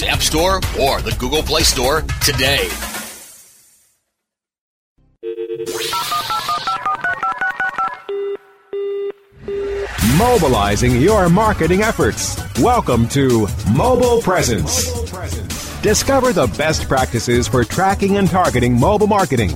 App 0.00 0.22
Store 0.22 0.56
or 0.80 1.02
the 1.02 1.14
Google 1.18 1.42
Play 1.42 1.62
Store 1.62 2.00
today. 2.24 2.66
Mobilizing 10.16 10.98
your 11.02 11.28
marketing 11.28 11.82
efforts. 11.82 12.40
Welcome 12.60 13.06
to 13.08 13.46
Mobile 13.76 14.22
Presence. 14.22 14.86
Discover 15.82 16.32
the 16.32 16.46
best 16.56 16.88
practices 16.88 17.46
for 17.46 17.62
tracking 17.62 18.16
and 18.16 18.30
targeting 18.30 18.80
mobile 18.80 19.08
marketing. 19.08 19.50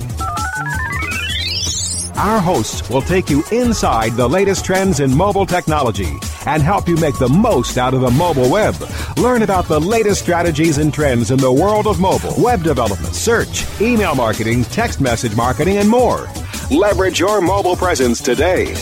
Our 2.15 2.39
hosts 2.39 2.87
will 2.91 3.01
take 3.01 3.31
you 3.31 3.43
inside 3.51 4.11
the 4.11 4.27
latest 4.27 4.65
trends 4.65 4.99
in 4.99 5.15
mobile 5.15 5.47
technology 5.47 6.13
and 6.47 6.63
help 6.63 6.87
you 6.87 6.95
make 6.95 7.19
the 7.19 7.27
most 7.27 7.77
out 7.77 7.93
of 7.93 7.99
the 7.99 8.09
mobile 8.09 8.49
web. 8.49 8.73
Learn 9.17 9.41
about 9.41 9.67
the 9.67 9.79
latest 9.79 10.21
strategies 10.21 10.77
and 10.77 10.93
trends 10.93 11.29
in 11.29 11.37
the 11.37 11.51
world 11.51 11.87
of 11.87 11.99
mobile, 11.99 12.33
web 12.37 12.63
development, 12.63 13.13
search, 13.13 13.65
email 13.81 14.15
marketing, 14.15 14.63
text 14.63 15.01
message 15.01 15.35
marketing, 15.35 15.77
and 15.77 15.89
more. 15.89 16.25
Leverage 16.71 17.19
your 17.19 17.41
mobile 17.41 17.75
presence 17.75 18.21
today. 18.21 18.73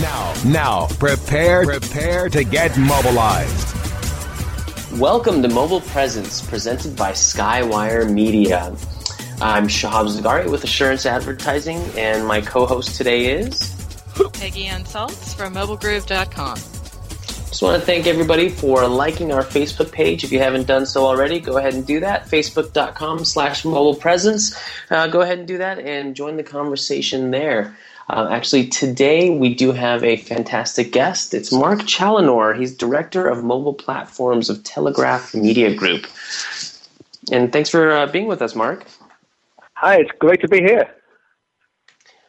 Now, 0.00 0.34
now, 0.44 0.88
prepare, 0.98 1.64
prepare 1.64 2.28
to 2.30 2.42
get 2.42 2.76
mobilized. 2.76 3.74
Welcome 4.98 5.42
to 5.42 5.48
Mobile 5.48 5.82
Presence, 5.82 6.44
presented 6.44 6.96
by 6.96 7.12
Skywire 7.12 8.12
Media. 8.12 8.74
I'm 9.40 9.68
Shahab 9.68 10.08
Zagari 10.08 10.50
with 10.50 10.64
Assurance 10.64 11.06
Advertising, 11.06 11.78
and 11.96 12.26
my 12.26 12.40
co-host 12.40 12.96
today 12.96 13.38
is 13.38 13.75
Peggy 14.24 14.66
Anne 14.66 14.84
Salz 14.84 15.34
from 15.34 15.54
MobileGroove.com. 15.54 16.56
Just 17.56 17.62
want 17.62 17.80
to 17.80 17.86
thank 17.86 18.06
everybody 18.06 18.48
for 18.48 18.86
liking 18.86 19.32
our 19.32 19.42
Facebook 19.42 19.92
page. 19.92 20.24
If 20.24 20.32
you 20.32 20.38
haven't 20.38 20.66
done 20.66 20.84
so 20.84 21.06
already, 21.06 21.40
go 21.40 21.56
ahead 21.56 21.74
and 21.74 21.86
do 21.86 22.00
that. 22.00 22.26
Facebook.com 22.26 23.24
slash 23.24 23.64
mobile 23.64 23.94
presence. 23.94 24.54
Uh, 24.90 25.06
go 25.06 25.20
ahead 25.20 25.38
and 25.38 25.48
do 25.48 25.58
that 25.58 25.78
and 25.78 26.14
join 26.14 26.36
the 26.36 26.42
conversation 26.42 27.30
there. 27.30 27.76
Uh, 28.08 28.28
actually, 28.30 28.68
today 28.68 29.30
we 29.30 29.54
do 29.54 29.72
have 29.72 30.04
a 30.04 30.16
fantastic 30.16 30.92
guest. 30.92 31.34
It's 31.34 31.52
Mark 31.52 31.80
Challinor. 31.80 32.58
He's 32.58 32.76
Director 32.76 33.26
of 33.26 33.42
Mobile 33.42 33.74
Platforms 33.74 34.50
of 34.50 34.62
Telegraph 34.62 35.34
Media 35.34 35.74
Group. 35.74 36.06
And 37.32 37.52
thanks 37.52 37.70
for 37.70 37.90
uh, 37.90 38.06
being 38.06 38.26
with 38.26 38.42
us, 38.42 38.54
Mark. 38.54 38.86
Hi, 39.74 39.96
it's 39.96 40.12
great 40.18 40.40
to 40.42 40.48
be 40.48 40.60
here. 40.60 40.94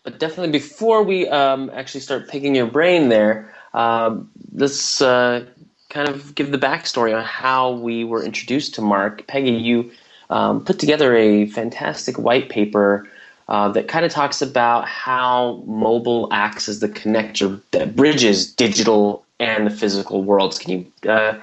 But 0.08 0.20
definitely, 0.20 0.54
before 0.54 1.04
we 1.04 1.28
um, 1.28 1.70
actually 1.74 2.00
start 2.00 2.30
picking 2.30 2.56
your 2.56 2.66
brain 2.66 3.10
there, 3.10 3.54
um, 3.74 4.32
let's 4.54 5.02
uh, 5.02 5.46
kind 5.90 6.08
of 6.08 6.34
give 6.34 6.52
the 6.52 6.58
backstory 6.58 7.14
on 7.14 7.26
how 7.26 7.72
we 7.72 8.06
were 8.06 8.24
introduced 8.24 8.74
to 8.76 8.82
Mark. 8.82 9.28
Peggy, 9.28 9.52
you 9.52 9.92
um, 10.30 10.64
put 10.64 10.80
together 10.80 11.14
a 11.14 11.48
fantastic 11.48 12.18
white 12.18 12.48
paper 12.48 13.06
uh, 13.50 13.68
that 13.74 13.90
kind 13.90 14.06
of 14.06 14.12
talks 14.14 14.42
about 14.42 14.88
how 14.88 15.62
mobile 15.66 16.30
acts 16.32 16.70
as 16.70 16.80
the 16.80 16.88
connector 16.88 17.60
that 17.72 17.94
bridges 17.94 18.50
digital 18.54 19.26
and 19.42 19.68
the 19.68 19.72
physical 19.72 20.24
worlds. 20.24 20.58
Can 20.58 20.72
you 20.72 21.12
uh, 21.12 21.38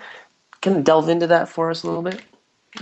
kind 0.63 0.79
of 0.79 0.85
delve 0.85 1.11
into 1.11 1.27
that 1.27 1.51
for 1.51 1.69
us 1.69 1.83
a 1.83 1.87
little 1.87 2.01
bit? 2.01 2.23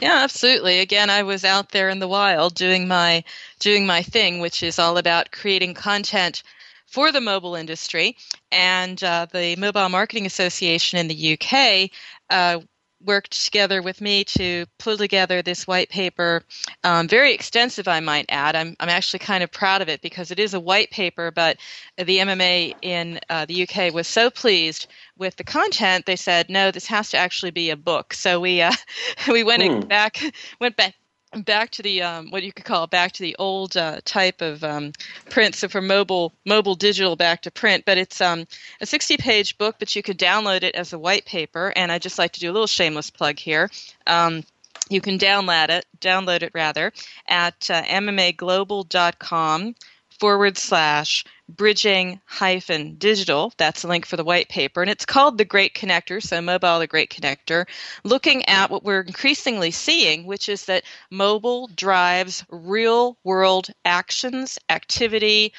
Yeah, 0.00 0.20
absolutely. 0.22 0.80
Again, 0.80 1.10
I 1.10 1.22
was 1.22 1.44
out 1.44 1.70
there 1.70 1.88
in 1.88 1.98
the 1.98 2.08
wild 2.08 2.54
doing 2.54 2.88
my 2.88 3.24
doing 3.58 3.86
my 3.86 4.02
thing, 4.02 4.40
which 4.40 4.62
is 4.62 4.78
all 4.78 4.96
about 4.98 5.32
creating 5.32 5.74
content 5.74 6.42
for 6.86 7.12
the 7.12 7.20
mobile 7.20 7.54
industry. 7.54 8.16
And 8.50 9.02
uh, 9.04 9.26
the 9.32 9.56
Mobile 9.56 9.88
Marketing 9.88 10.26
Association 10.26 10.98
in 10.98 11.08
the 11.08 11.14
UK 11.14 11.90
uh, 12.30 12.60
worked 13.04 13.44
together 13.44 13.82
with 13.82 14.00
me 14.00 14.24
to 14.24 14.66
pull 14.78 14.96
together 14.96 15.42
this 15.42 15.66
white 15.66 15.88
paper. 15.88 16.42
Um, 16.84 17.08
very 17.08 17.34
extensive, 17.34 17.88
I 17.88 18.00
might 18.00 18.26
add. 18.28 18.56
I'm, 18.56 18.76
I'm 18.80 18.88
actually 18.88 19.20
kind 19.20 19.42
of 19.42 19.50
proud 19.50 19.82
of 19.82 19.88
it 19.88 20.02
because 20.02 20.30
it 20.30 20.38
is 20.38 20.54
a 20.54 20.60
white 20.60 20.90
paper, 20.90 21.30
but 21.30 21.58
the 21.96 22.18
MMA 22.18 22.74
in 22.82 23.20
uh, 23.28 23.46
the 23.46 23.62
UK 23.62 23.92
was 23.92 24.06
so 24.06 24.30
pleased 24.30 24.86
with 25.16 25.36
the 25.36 25.44
content, 25.44 26.06
they 26.06 26.16
said, 26.16 26.50
no, 26.50 26.70
this 26.70 26.86
has 26.86 27.10
to 27.10 27.16
actually 27.18 27.50
be 27.50 27.70
a 27.70 27.76
book. 27.76 28.14
So 28.14 28.40
we 28.40 28.60
uh, 28.60 28.72
we 29.28 29.44
went 29.44 29.62
hmm. 29.62 29.80
back 29.80 30.20
went 30.60 30.76
back 30.76 30.94
back 31.40 31.70
to 31.70 31.82
the 31.82 32.02
um, 32.02 32.30
what 32.30 32.42
you 32.42 32.52
could 32.52 32.64
call 32.64 32.86
back 32.86 33.12
to 33.12 33.22
the 33.22 33.36
old 33.38 33.76
uh, 33.76 34.00
type 34.04 34.42
of 34.42 34.62
um, 34.62 34.92
print. 35.30 35.54
So 35.54 35.68
from 35.68 35.86
mobile 35.86 36.32
mobile 36.44 36.74
digital 36.74 37.16
back 37.16 37.42
to 37.42 37.50
print, 37.50 37.84
but 37.84 37.98
it's 37.98 38.20
um, 38.20 38.46
a 38.80 38.86
60 38.86 39.16
page 39.16 39.58
book, 39.58 39.76
but 39.78 39.94
you 39.96 40.02
could 40.02 40.18
download 40.18 40.62
it 40.62 40.74
as 40.74 40.92
a 40.92 40.98
white 40.98 41.24
paper. 41.24 41.72
And 41.74 41.90
I 41.90 41.98
just 41.98 42.18
like 42.18 42.32
to 42.32 42.40
do 42.40 42.50
a 42.50 42.52
little 42.52 42.66
shameless 42.66 43.10
plug 43.10 43.38
here. 43.38 43.70
Um, 44.06 44.44
you 44.88 45.00
can 45.00 45.18
download 45.18 45.70
it, 45.70 45.86
download 46.00 46.42
it 46.42 46.52
rather, 46.54 46.92
at 47.26 47.70
uh, 47.70 47.82
mmaglobal.com 47.82 49.74
forward 50.18 50.58
slash 50.58 51.24
bridging 51.56 52.20
hyphen 52.24 52.96
digital. 52.96 53.52
That's 53.56 53.82
the 53.82 53.88
link 53.88 54.06
for 54.06 54.16
the 54.16 54.24
white 54.24 54.48
paper. 54.48 54.82
And 54.82 54.90
it's 54.90 55.06
called 55.06 55.38
The 55.38 55.44
Great 55.44 55.74
Connector, 55.74 56.22
so 56.22 56.40
mobile, 56.40 56.78
the 56.78 56.86
Great 56.86 57.10
Connector, 57.10 57.66
looking 58.04 58.48
at 58.48 58.70
what 58.70 58.84
we're 58.84 59.02
increasingly 59.02 59.70
seeing, 59.70 60.26
which 60.26 60.48
is 60.48 60.66
that 60.66 60.84
mobile 61.10 61.68
drives 61.68 62.44
real 62.50 63.16
world 63.24 63.68
actions, 63.84 64.58
activity, 64.68 65.52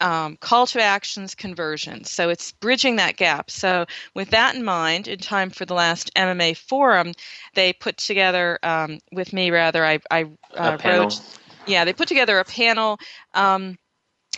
um, 0.00 0.36
call 0.36 0.66
to 0.68 0.82
actions 0.82 1.34
conversions. 1.34 2.10
So 2.10 2.28
it's 2.28 2.52
bridging 2.52 2.96
that 2.96 3.16
gap. 3.16 3.50
So, 3.50 3.86
with 4.14 4.30
that 4.30 4.54
in 4.54 4.64
mind, 4.64 5.08
in 5.08 5.18
time 5.18 5.50
for 5.50 5.64
the 5.64 5.74
last 5.74 6.12
MMA 6.14 6.56
forum, 6.56 7.12
they 7.54 7.72
put 7.72 7.96
together, 7.96 8.58
um, 8.62 8.98
with 9.12 9.32
me 9.32 9.50
rather, 9.50 9.84
I, 9.84 9.98
I 10.10 10.26
uh, 10.54 10.78
wrote. 10.84 11.20
Yeah, 11.66 11.84
they 11.84 11.92
put 11.92 12.08
together 12.08 12.38
a 12.38 12.44
panel. 12.44 12.98
Um, 13.34 13.76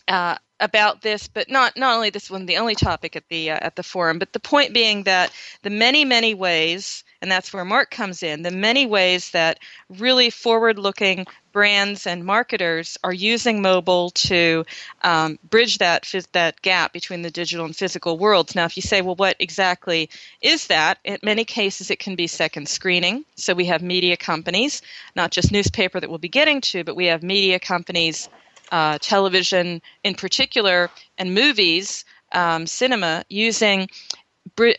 uh, 0.09 0.37
about 0.61 1.03
this, 1.03 1.29
but 1.29 1.51
not 1.51 1.77
not 1.77 1.95
only 1.97 2.11
this 2.11 2.31
one, 2.31 2.47
the 2.47 2.59
only 2.59 2.75
topic 2.75 3.17
at 3.17 3.29
the 3.29 3.51
uh, 3.51 3.59
at 3.61 3.77
the 3.77 3.83
forum, 3.83 4.19
but 4.19 4.33
the 4.33 4.41
point 4.41 4.73
being 4.73 5.05
that 5.05 5.33
the 5.63 5.71
many 5.71 6.05
many 6.05 6.35
ways 6.35 7.05
and 7.23 7.31
that's 7.31 7.53
where 7.53 7.65
Mark 7.65 7.91
comes 7.91 8.23
in. 8.23 8.43
The 8.43 8.51
many 8.51 8.87
ways 8.87 9.31
that 9.31 9.59
really 9.91 10.31
forward 10.31 10.79
looking 10.79 11.27
brands 11.53 12.07
and 12.07 12.25
marketers 12.25 12.97
are 13.05 13.13
using 13.13 13.61
mobile 13.61 14.11
to 14.11 14.65
um, 15.03 15.39
bridge 15.51 15.79
that 15.79 16.11
that 16.33 16.63
gap 16.63 16.93
between 16.93 17.23
the 17.23 17.31
digital 17.31 17.67
and 17.67 17.77
physical 17.77 18.17
worlds. 18.17 18.55
Now, 18.55 18.65
if 18.65 18.77
you 18.77 18.83
say, 18.83 19.03
well, 19.03 19.17
what 19.17 19.37
exactly 19.39 20.09
is 20.41 20.69
that? 20.69 20.99
In 21.05 21.19
many 21.23 21.45
cases, 21.45 21.91
it 21.91 21.99
can 21.99 22.15
be 22.15 22.27
second 22.27 22.69
screening. 22.69 23.25
So 23.35 23.53
we 23.53 23.67
have 23.67 23.83
media 23.83 24.17
companies, 24.17 24.81
not 25.15 25.31
just 25.31 25.53
newspaper 25.53 26.01
that 26.01 26.09
we'll 26.09 26.19
be 26.19 26.29
getting 26.29 26.61
to, 26.63 26.85
but 26.85 26.97
we 26.97 27.07
have 27.07 27.23
media 27.23 27.59
companies, 27.59 28.31
uh, 28.71 28.99
television 28.99 29.83
in 30.05 30.15
particular, 30.15 30.91
and 31.19 31.35
movies, 31.35 32.05
um, 32.33 32.67
cinema 32.67 33.25
using 33.29 33.89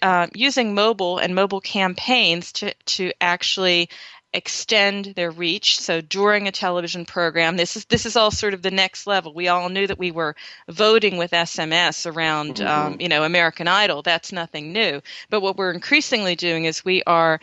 uh, 0.01 0.27
using 0.33 0.73
mobile 0.73 1.17
and 1.17 1.33
mobile 1.33 1.61
campaigns 1.61 2.51
to, 2.51 2.73
to 2.85 3.11
actually 3.21 3.89
extend 4.33 5.05
their 5.15 5.31
reach. 5.31 5.79
So 5.79 6.01
during 6.01 6.47
a 6.47 6.51
television 6.51 7.05
program, 7.05 7.57
this 7.57 7.75
is 7.75 7.85
this 7.85 8.05
is 8.05 8.15
all 8.15 8.31
sort 8.31 8.53
of 8.53 8.61
the 8.61 8.71
next 8.71 9.07
level. 9.07 9.33
We 9.33 9.47
all 9.47 9.69
knew 9.69 9.87
that 9.87 9.99
we 9.99 10.11
were 10.11 10.35
voting 10.69 11.17
with 11.17 11.31
SMS 11.31 12.11
around, 12.11 12.55
mm-hmm. 12.55 12.67
um, 12.67 12.97
you 12.99 13.09
know, 13.09 13.23
American 13.23 13.67
Idol. 13.67 14.01
That's 14.01 14.31
nothing 14.31 14.71
new. 14.71 15.01
But 15.29 15.41
what 15.41 15.57
we're 15.57 15.73
increasingly 15.73 16.35
doing 16.35 16.65
is 16.65 16.85
we 16.85 17.03
are 17.03 17.39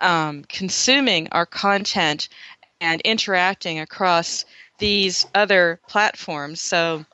um, 0.00 0.44
consuming 0.44 1.28
our 1.32 1.46
content 1.46 2.28
and 2.80 3.00
interacting 3.02 3.78
across 3.78 4.44
these 4.80 5.26
other 5.34 5.78
platforms. 5.86 6.60
So 6.60 7.06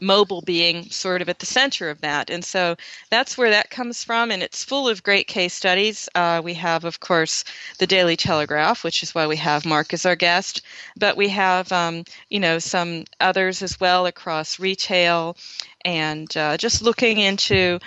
mobile 0.00 0.40
being 0.42 0.88
sort 0.90 1.20
of 1.20 1.28
at 1.28 1.38
the 1.38 1.46
center 1.46 1.90
of 1.90 2.00
that. 2.00 2.30
And 2.30 2.44
so 2.44 2.76
that's 3.10 3.36
where 3.36 3.50
that 3.50 3.70
comes 3.70 4.04
from, 4.04 4.30
and 4.30 4.42
it's 4.42 4.64
full 4.64 4.88
of 4.88 5.02
great 5.02 5.26
case 5.26 5.52
studies. 5.52 6.08
Uh, 6.14 6.40
we 6.42 6.54
have, 6.54 6.84
of 6.84 7.00
course, 7.00 7.44
the 7.78 7.86
Daily 7.86 8.16
Telegraph, 8.16 8.84
which 8.84 9.02
is 9.02 9.14
why 9.14 9.26
we 9.26 9.36
have 9.36 9.66
Mark 9.66 9.92
as 9.92 10.06
our 10.06 10.16
guest, 10.16 10.62
but 10.96 11.16
we 11.16 11.28
have, 11.28 11.70
um, 11.72 12.04
you 12.28 12.40
know, 12.40 12.58
some 12.58 13.04
others 13.20 13.62
as 13.62 13.80
well 13.80 14.06
across 14.06 14.60
retail 14.60 15.36
and 15.84 16.34
uh, 16.36 16.56
just 16.56 16.82
looking 16.82 17.18
into 17.18 17.78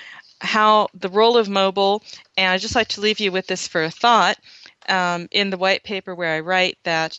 how 0.41 0.89
the 0.93 1.09
role 1.09 1.37
of 1.37 1.47
mobile, 1.47 2.03
and 2.37 2.51
I'd 2.51 2.61
just 2.61 2.75
like 2.75 2.89
to 2.89 3.01
leave 3.01 3.21
you 3.21 3.31
with 3.31 3.47
this 3.47 3.67
for 3.67 3.83
a 3.83 3.91
thought. 3.91 4.37
Um, 4.89 5.29
in 5.31 5.49
the 5.49 5.57
white 5.57 5.83
paper 5.83 6.13
where 6.13 6.35
I 6.35 6.41
write 6.41 6.77
that 6.83 7.17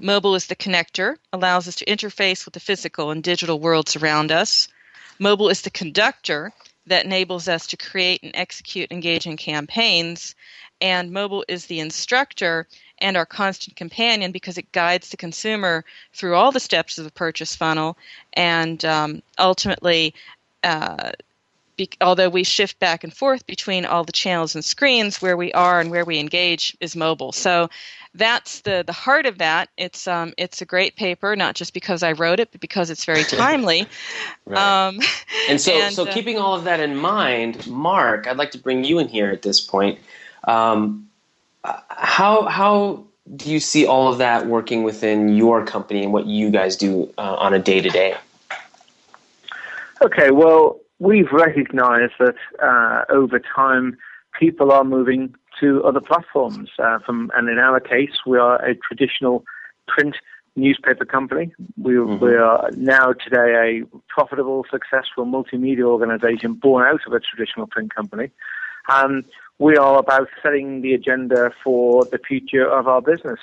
Mobile 0.00 0.34
is 0.34 0.46
the 0.46 0.56
connector, 0.56 1.16
allows 1.32 1.68
us 1.68 1.76
to 1.76 1.84
interface 1.84 2.44
with 2.44 2.54
the 2.54 2.60
physical 2.60 3.10
and 3.10 3.22
digital 3.22 3.58
worlds 3.58 3.96
around 3.96 4.30
us. 4.30 4.68
Mobile 5.18 5.48
is 5.48 5.62
the 5.62 5.70
conductor 5.70 6.52
that 6.86 7.04
enables 7.04 7.48
us 7.48 7.66
to 7.68 7.76
create 7.76 8.22
and 8.22 8.32
execute 8.34 8.92
engaging 8.92 9.36
campaigns. 9.36 10.34
And 10.80 11.12
mobile 11.12 11.44
is 11.48 11.66
the 11.66 11.80
instructor 11.80 12.66
and 12.98 13.16
our 13.16 13.26
constant 13.26 13.76
companion 13.76 14.32
because 14.32 14.58
it 14.58 14.72
guides 14.72 15.10
the 15.10 15.16
consumer 15.16 15.84
through 16.12 16.34
all 16.34 16.52
the 16.52 16.60
steps 16.60 16.98
of 16.98 17.04
the 17.04 17.10
purchase 17.10 17.56
funnel 17.56 17.96
and 18.34 18.84
um, 18.84 19.22
ultimately 19.38 20.14
uh, 20.62 21.12
be, 21.76 21.90
although 22.00 22.28
we 22.28 22.44
shift 22.44 22.78
back 22.78 23.04
and 23.04 23.12
forth 23.12 23.46
between 23.46 23.84
all 23.84 24.04
the 24.04 24.12
channels 24.12 24.54
and 24.54 24.64
screens, 24.64 25.20
where 25.20 25.36
we 25.36 25.52
are 25.52 25.80
and 25.80 25.90
where 25.90 26.04
we 26.04 26.18
engage 26.18 26.76
is 26.80 26.96
mobile. 26.96 27.32
So 27.32 27.68
that's 28.14 28.62
the 28.62 28.82
the 28.86 28.92
heart 28.92 29.26
of 29.26 29.38
that. 29.38 29.68
It's 29.76 30.08
um 30.08 30.32
it's 30.38 30.62
a 30.62 30.64
great 30.64 30.96
paper, 30.96 31.36
not 31.36 31.54
just 31.54 31.74
because 31.74 32.02
I 32.02 32.12
wrote 32.12 32.40
it, 32.40 32.50
but 32.52 32.60
because 32.60 32.90
it's 32.90 33.04
very 33.04 33.24
timely. 33.24 33.86
right. 34.46 34.86
Um, 34.88 35.00
and 35.48 35.60
so 35.60 35.72
and, 35.72 35.94
so 35.94 36.06
uh, 36.06 36.12
keeping 36.12 36.38
all 36.38 36.54
of 36.54 36.64
that 36.64 36.80
in 36.80 36.96
mind, 36.96 37.66
Mark, 37.66 38.26
I'd 38.26 38.36
like 38.36 38.52
to 38.52 38.58
bring 38.58 38.84
you 38.84 38.98
in 38.98 39.08
here 39.08 39.30
at 39.30 39.42
this 39.42 39.60
point. 39.60 39.98
Um, 40.44 41.08
how 41.64 42.42
how 42.42 43.04
do 43.34 43.50
you 43.50 43.60
see 43.60 43.86
all 43.86 44.12
of 44.12 44.18
that 44.18 44.46
working 44.46 44.82
within 44.82 45.34
your 45.34 45.64
company 45.64 46.02
and 46.02 46.12
what 46.12 46.26
you 46.26 46.50
guys 46.50 46.76
do 46.76 47.12
uh, 47.18 47.34
on 47.34 47.54
a 47.54 47.58
day 47.58 47.80
to 47.80 47.88
day? 47.88 48.16
Okay, 50.00 50.30
well, 50.30 50.78
we've 50.98 51.30
recognized 51.32 52.14
that 52.18 52.36
uh, 52.62 53.04
over 53.12 53.38
time 53.38 53.96
people 54.38 54.72
are 54.72 54.84
moving 54.84 55.34
to 55.60 55.82
other 55.84 56.00
platforms. 56.00 56.70
Uh, 56.78 56.98
from, 57.00 57.30
and 57.34 57.48
in 57.48 57.58
our 57.58 57.80
case, 57.80 58.20
we 58.26 58.38
are 58.38 58.62
a 58.64 58.74
traditional 58.74 59.44
print 59.88 60.16
newspaper 60.56 61.04
company. 61.04 61.52
We, 61.76 61.94
mm-hmm. 61.94 62.24
we 62.24 62.34
are 62.34 62.70
now 62.76 63.12
today 63.12 63.82
a 63.82 63.98
profitable, 64.08 64.64
successful 64.70 65.26
multimedia 65.26 65.84
organization 65.84 66.54
born 66.54 66.86
out 66.86 67.00
of 67.06 67.12
a 67.12 67.20
traditional 67.20 67.66
print 67.66 67.94
company. 67.94 68.30
And 68.88 69.24
we 69.58 69.76
are 69.76 69.98
about 69.98 70.28
setting 70.42 70.82
the 70.82 70.94
agenda 70.94 71.50
for 71.62 72.04
the 72.04 72.18
future 72.18 72.66
of 72.66 72.88
our 72.88 73.02
business. 73.02 73.40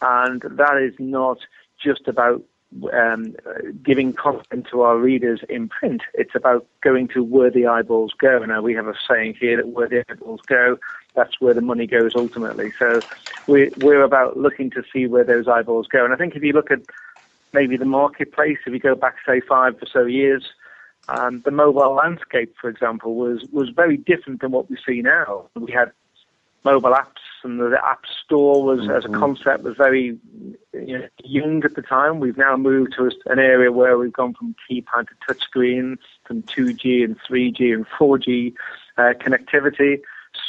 And 0.00 0.42
that 0.42 0.76
is 0.82 0.94
not 0.98 1.38
just 1.82 2.08
about 2.08 2.42
um, 2.92 3.34
giving 3.82 4.12
content 4.12 4.66
to 4.70 4.82
our 4.82 4.98
readers 4.98 5.40
in 5.48 5.68
print. 5.68 6.02
It's 6.14 6.34
about 6.34 6.66
going 6.82 7.08
to 7.08 7.22
where 7.22 7.50
the 7.50 7.66
eyeballs 7.66 8.12
go. 8.18 8.38
Now, 8.40 8.62
we 8.62 8.74
have 8.74 8.86
a 8.86 8.94
saying 9.08 9.36
here 9.40 9.56
that 9.56 9.68
where 9.68 9.88
the 9.88 10.04
eyeballs 10.08 10.40
go, 10.46 10.78
that's 11.14 11.40
where 11.40 11.54
the 11.54 11.60
money 11.60 11.86
goes 11.86 12.12
ultimately. 12.14 12.72
So 12.78 13.00
we, 13.46 13.70
we're 13.78 14.02
about 14.02 14.36
looking 14.36 14.70
to 14.70 14.82
see 14.92 15.06
where 15.06 15.24
those 15.24 15.48
eyeballs 15.48 15.86
go. 15.86 16.04
And 16.04 16.12
I 16.12 16.16
think 16.16 16.34
if 16.34 16.42
you 16.42 16.52
look 16.52 16.70
at 16.70 16.80
maybe 17.52 17.76
the 17.76 17.86
marketplace, 17.86 18.58
if 18.66 18.72
you 18.72 18.80
go 18.80 18.94
back, 18.94 19.16
say, 19.26 19.40
five 19.40 19.74
or 19.80 19.86
so 19.90 20.04
years, 20.04 20.44
um, 21.08 21.42
the 21.44 21.52
mobile 21.52 21.94
landscape, 21.94 22.54
for 22.60 22.68
example, 22.68 23.14
was, 23.14 23.44
was 23.52 23.70
very 23.70 23.96
different 23.96 24.40
than 24.40 24.50
what 24.50 24.68
we 24.68 24.76
see 24.86 25.00
now. 25.02 25.48
We 25.54 25.72
had 25.72 25.92
mobile 26.64 26.92
apps 26.92 27.22
and 27.46 27.60
the 27.60 27.78
app 27.84 28.04
store 28.24 28.62
was 28.62 28.80
mm-hmm. 28.80 28.90
as 28.90 29.04
a 29.04 29.08
mm-hmm. 29.08 29.20
concept 29.20 29.62
was 29.62 29.76
very 29.76 30.18
you 30.72 30.98
know, 30.98 31.08
young 31.24 31.64
at 31.64 31.74
the 31.74 31.82
time. 31.82 32.20
We've 32.20 32.36
now 32.36 32.56
moved 32.56 32.94
to 32.96 33.10
an 33.26 33.38
area 33.38 33.72
where 33.72 33.96
we've 33.96 34.12
gone 34.12 34.34
from 34.34 34.54
keypad 34.68 35.06
to 35.08 35.14
touchscreen, 35.34 35.96
from 36.24 36.42
2G 36.42 37.04
and 37.04 37.16
3G 37.20 37.72
and 37.72 37.86
4G 37.88 38.54
uh, 38.98 39.14
connectivity, 39.20 40.00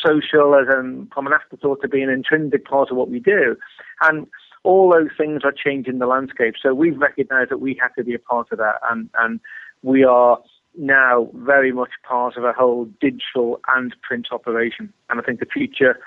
social 0.06 0.56
as 0.56 0.68
an, 0.70 1.08
from 1.14 1.28
an 1.28 1.34
afterthought 1.34 1.82
to 1.82 1.88
be 1.88 2.02
an 2.02 2.10
intrinsic 2.10 2.66
part 2.66 2.92
of 2.92 2.98
what 2.98 3.10
we 3.10 3.20
do. 3.20 3.56
And 4.02 4.28
all 4.64 4.92
those 4.92 5.10
things 5.18 5.42
are 5.44 5.54
changing 5.54 6.00
the 6.00 6.08
landscape. 6.08 6.56
So 6.62 6.74
we've 6.74 6.98
recognized 6.98 7.52
that 7.52 7.60
we 7.60 7.78
have 7.82 7.94
to 7.96 8.04
be 8.04 8.14
a 8.14 8.20
part 8.20 8.48
of 8.52 8.58
that 8.58 8.80
and, 8.90 9.10
and 9.18 9.40
we 9.84 10.04
are 10.04 10.40
now 10.78 11.30
very 11.34 11.72
much 11.72 11.92
part 12.08 12.38
of 12.38 12.44
a 12.44 12.54
whole 12.54 12.86
digital 13.02 13.60
and 13.68 13.96
print 14.02 14.28
operation. 14.32 14.94
And 15.10 15.20
I 15.20 15.24
think 15.24 15.40
the 15.40 15.46
future 15.46 16.00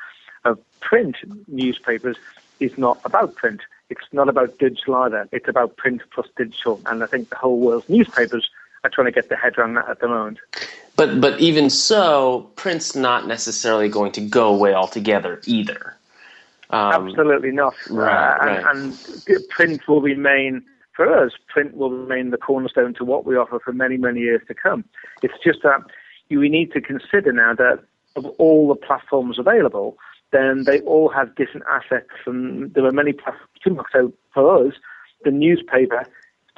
of 0.45 0.59
print 0.81 1.17
newspapers 1.49 2.17
is 2.61 2.77
not 2.79 3.01
about 3.05 3.35
print. 3.35 3.61
It's 3.89 4.07
not 4.13 4.29
about 4.29 4.59
digital 4.59 4.95
either. 4.97 5.29
It's 5.33 5.49
about 5.49 5.77
print 5.77 6.03
plus 6.13 6.29
digital. 6.37 6.81
And 6.87 7.03
I 7.03 7.07
think 7.07 7.31
the 7.31 7.37
whole 7.37 7.59
world's 7.59 7.89
newspapers 7.89 8.49
are 8.85 8.91
trying 8.91 9.07
to 9.07 9.13
get 9.13 9.29
their 9.29 9.39
head 9.39 9.59
around 9.59 9.75
that 9.75 9.89
at 9.89 10.01
the 10.01 10.09
moment. 10.09 10.39
But 10.97 11.21
but 11.21 11.41
even 11.41 11.71
so, 11.71 12.51
print's 12.57 12.95
not 12.95 13.27
necessarily 13.27 13.89
going 13.89 14.13
to 14.13 14.21
go 14.21 14.55
away 14.55 14.75
altogether 14.75 15.41
either. 15.47 15.97
Um, 16.71 17.09
Absolutely 17.09 17.51
not. 17.51 17.75
Right, 17.89 18.37
uh, 18.37 18.47
and, 18.47 18.65
right. 18.65 19.29
and 19.29 19.49
print 19.49 19.89
will 19.89 20.03
remain 20.03 20.63
for 21.01 21.25
us, 21.25 21.33
print 21.49 21.75
will 21.77 21.91
remain 21.91 22.29
the 22.29 22.37
cornerstone 22.37 22.93
to 22.93 23.07
what 23.07 23.25
we 23.25 23.35
offer 23.35 23.59
for 23.59 23.73
many, 23.73 23.97
many 23.97 24.21
years 24.21 24.43
to 24.49 24.55
come. 24.55 24.85
It's 25.23 25.33
just 25.43 25.63
that 25.63 25.81
we 26.29 26.51
need 26.51 26.73
to 26.73 26.81
consider 26.83 27.33
now 27.33 27.55
that 27.55 27.83
of 28.17 28.27
all 28.37 28.69
the 28.69 28.75
platforms 28.75 29.39
available, 29.39 29.97
then 30.33 30.65
they 30.65 30.81
all 30.81 31.09
have 31.09 31.35
different 31.35 31.67
assets, 31.71 32.11
and 32.27 32.73
there 32.75 32.87
are 32.87 32.93
many 32.93 33.13
platforms. 33.13 33.89
So 33.93 34.13
for 34.33 34.67
us, 34.67 34.75
the 35.25 35.31
newspaper 35.31 36.05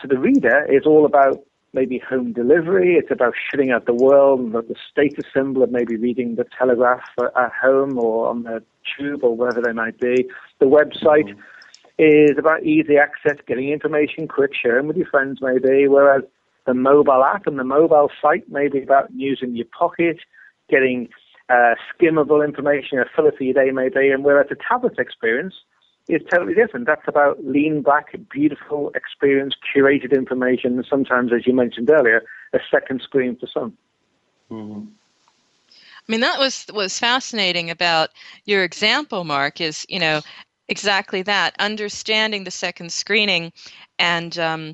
to 0.00 0.06
the 0.06 0.18
reader 0.18 0.66
is 0.70 0.86
all 0.86 1.06
about 1.06 1.42
maybe 1.72 1.98
home 1.98 2.32
delivery. 2.32 2.96
It's 2.96 3.10
about 3.10 3.34
shutting 3.50 3.70
out 3.70 3.86
the 3.86 3.94
world 3.94 4.40
and 4.40 4.52
the 4.52 4.74
status 4.90 5.24
symbol 5.34 5.62
of 5.62 5.70
maybe 5.70 5.96
reading 5.96 6.34
the 6.34 6.44
Telegraph 6.58 7.00
at 7.18 7.52
home 7.60 7.98
or 7.98 8.28
on 8.28 8.42
the 8.42 8.62
tube 8.96 9.24
or 9.24 9.34
wherever 9.34 9.62
they 9.62 9.72
might 9.72 9.98
be. 9.98 10.28
The 10.58 10.66
website. 10.66 11.28
Mm-hmm 11.28 11.40
is 11.98 12.38
about 12.38 12.64
easy 12.64 12.96
access, 12.96 13.36
getting 13.46 13.68
information 13.68 14.26
quick, 14.26 14.52
sharing 14.54 14.86
with 14.86 14.96
your 14.96 15.06
friends 15.06 15.40
maybe, 15.42 15.86
whereas 15.86 16.22
the 16.66 16.74
mobile 16.74 17.22
app 17.22 17.46
and 17.46 17.58
the 17.58 17.64
mobile 17.64 18.10
site 18.20 18.48
may 18.50 18.68
be 18.68 18.82
about 18.82 19.14
news 19.14 19.40
in 19.42 19.54
your 19.54 19.66
pocket, 19.66 20.18
getting 20.70 21.08
uh, 21.48 21.74
skimmable 21.92 22.44
information, 22.44 22.98
a 22.98 23.04
filler 23.14 23.32
for 23.32 23.44
your 23.44 23.54
day 23.54 23.70
maybe, 23.70 24.10
and 24.10 24.24
whereas 24.24 24.48
the 24.48 24.56
tablet 24.56 24.98
experience 24.98 25.54
is 26.08 26.22
totally 26.30 26.54
different. 26.54 26.86
That's 26.86 27.06
about 27.06 27.44
lean 27.44 27.82
back, 27.82 28.14
beautiful 28.30 28.90
experience, 28.94 29.54
curated 29.74 30.12
information, 30.12 30.74
and 30.74 30.86
sometimes, 30.88 31.32
as 31.32 31.46
you 31.46 31.54
mentioned 31.54 31.90
earlier, 31.90 32.22
a 32.52 32.58
second 32.70 33.02
screen 33.02 33.36
for 33.36 33.46
some. 33.46 33.76
Mm-hmm. 34.50 34.88
I 35.68 36.10
mean, 36.10 36.20
that 36.20 36.38
was 36.38 36.66
was 36.74 36.98
fascinating 36.98 37.70
about 37.70 38.10
your 38.44 38.64
example, 38.64 39.24
Mark. 39.24 39.60
Is 39.60 39.86
you 39.88 40.00
know 40.00 40.20
Exactly 40.72 41.20
that. 41.22 41.54
Understanding 41.58 42.44
the 42.44 42.50
second 42.50 42.92
screening 42.92 43.52
and 43.98 44.38
um, 44.38 44.72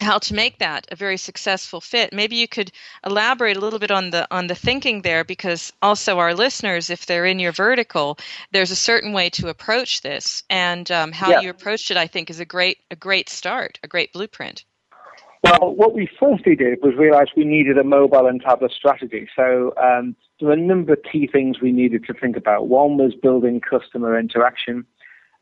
how 0.00 0.18
to 0.18 0.34
make 0.34 0.58
that 0.58 0.86
a 0.90 0.96
very 0.96 1.16
successful 1.16 1.80
fit. 1.80 2.12
Maybe 2.12 2.36
you 2.36 2.48
could 2.48 2.70
elaborate 3.04 3.56
a 3.56 3.60
little 3.60 3.78
bit 3.78 3.90
on 3.90 4.10
the 4.10 4.26
on 4.30 4.46
the 4.46 4.54
thinking 4.54 5.02
there, 5.02 5.24
because 5.24 5.72
also 5.82 6.18
our 6.18 6.34
listeners, 6.34 6.90
if 6.90 7.06
they're 7.06 7.26
in 7.26 7.38
your 7.38 7.52
vertical, 7.52 8.18
there's 8.52 8.70
a 8.70 8.76
certain 8.76 9.12
way 9.12 9.30
to 9.30 9.48
approach 9.48 10.02
this, 10.02 10.42
and 10.50 10.90
um, 10.90 11.12
how 11.12 11.30
Yeah. 11.30 11.40
you 11.40 11.50
approached 11.50 11.90
it, 11.90 11.96
I 11.96 12.06
think, 12.06 12.30
is 12.30 12.40
a 12.40 12.44
great 12.44 12.78
a 12.90 12.96
great 12.96 13.28
start, 13.28 13.78
a 13.82 13.88
great 13.88 14.12
blueprint. 14.12 14.64
Well, 15.44 15.74
what 15.74 15.94
we 15.94 16.08
firstly 16.18 16.56
did 16.56 16.82
was 16.82 16.94
realize 16.96 17.28
we 17.36 17.44
needed 17.44 17.78
a 17.78 17.84
mobile 17.84 18.26
and 18.26 18.40
tablet 18.40 18.72
strategy. 18.72 19.28
So 19.36 19.72
um, 19.80 20.16
there 20.40 20.48
were 20.48 20.54
a 20.54 20.56
number 20.56 20.94
of 20.94 21.02
key 21.10 21.28
things 21.28 21.60
we 21.60 21.70
needed 21.70 22.04
to 22.06 22.14
think 22.14 22.36
about. 22.36 22.66
One 22.66 22.96
was 22.96 23.14
building 23.14 23.60
customer 23.60 24.18
interaction 24.18 24.84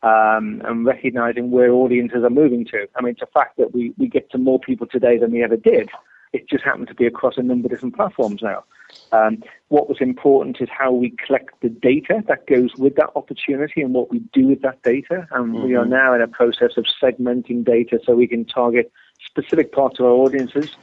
um, 0.06 0.62
and 0.64 0.86
recognizing 0.86 1.50
where 1.50 1.72
audiences 1.72 2.22
are 2.22 2.30
moving 2.30 2.64
to. 2.66 2.86
I 2.96 3.02
mean, 3.02 3.12
it's 3.12 3.22
a 3.22 3.26
fact 3.26 3.56
that 3.58 3.74
we, 3.74 3.92
we 3.98 4.08
get 4.08 4.30
to 4.30 4.38
more 4.38 4.60
people 4.60 4.86
today 4.86 5.18
than 5.18 5.32
we 5.32 5.42
ever 5.42 5.56
did. 5.56 5.90
It 6.32 6.48
just 6.48 6.64
happened 6.64 6.88
to 6.88 6.94
be 6.94 7.06
across 7.06 7.34
a 7.36 7.42
number 7.42 7.66
of 7.66 7.70
different 7.70 7.96
platforms 7.96 8.40
now. 8.42 8.64
Um, 9.10 9.42
what 9.68 9.88
was 9.88 9.98
important 10.00 10.58
is 10.60 10.68
how 10.70 10.92
we 10.92 11.10
collect 11.24 11.60
the 11.60 11.68
data 11.68 12.22
that 12.28 12.46
goes 12.46 12.76
with 12.76 12.94
that 12.96 13.10
opportunity 13.16 13.82
and 13.82 13.94
what 13.94 14.10
we 14.10 14.20
do 14.32 14.46
with 14.46 14.62
that 14.62 14.82
data. 14.82 15.26
And 15.32 15.54
we 15.54 15.74
are 15.74 15.84
now 15.84 16.14
in 16.14 16.20
a 16.20 16.28
process 16.28 16.76
of 16.76 16.86
segmenting 17.02 17.64
data 17.64 17.98
so 18.04 18.14
we 18.14 18.28
can 18.28 18.44
target 18.44 18.92
specific 19.24 19.72
parts 19.72 19.98
of 19.98 20.06
our 20.06 20.12
audiences. 20.12 20.76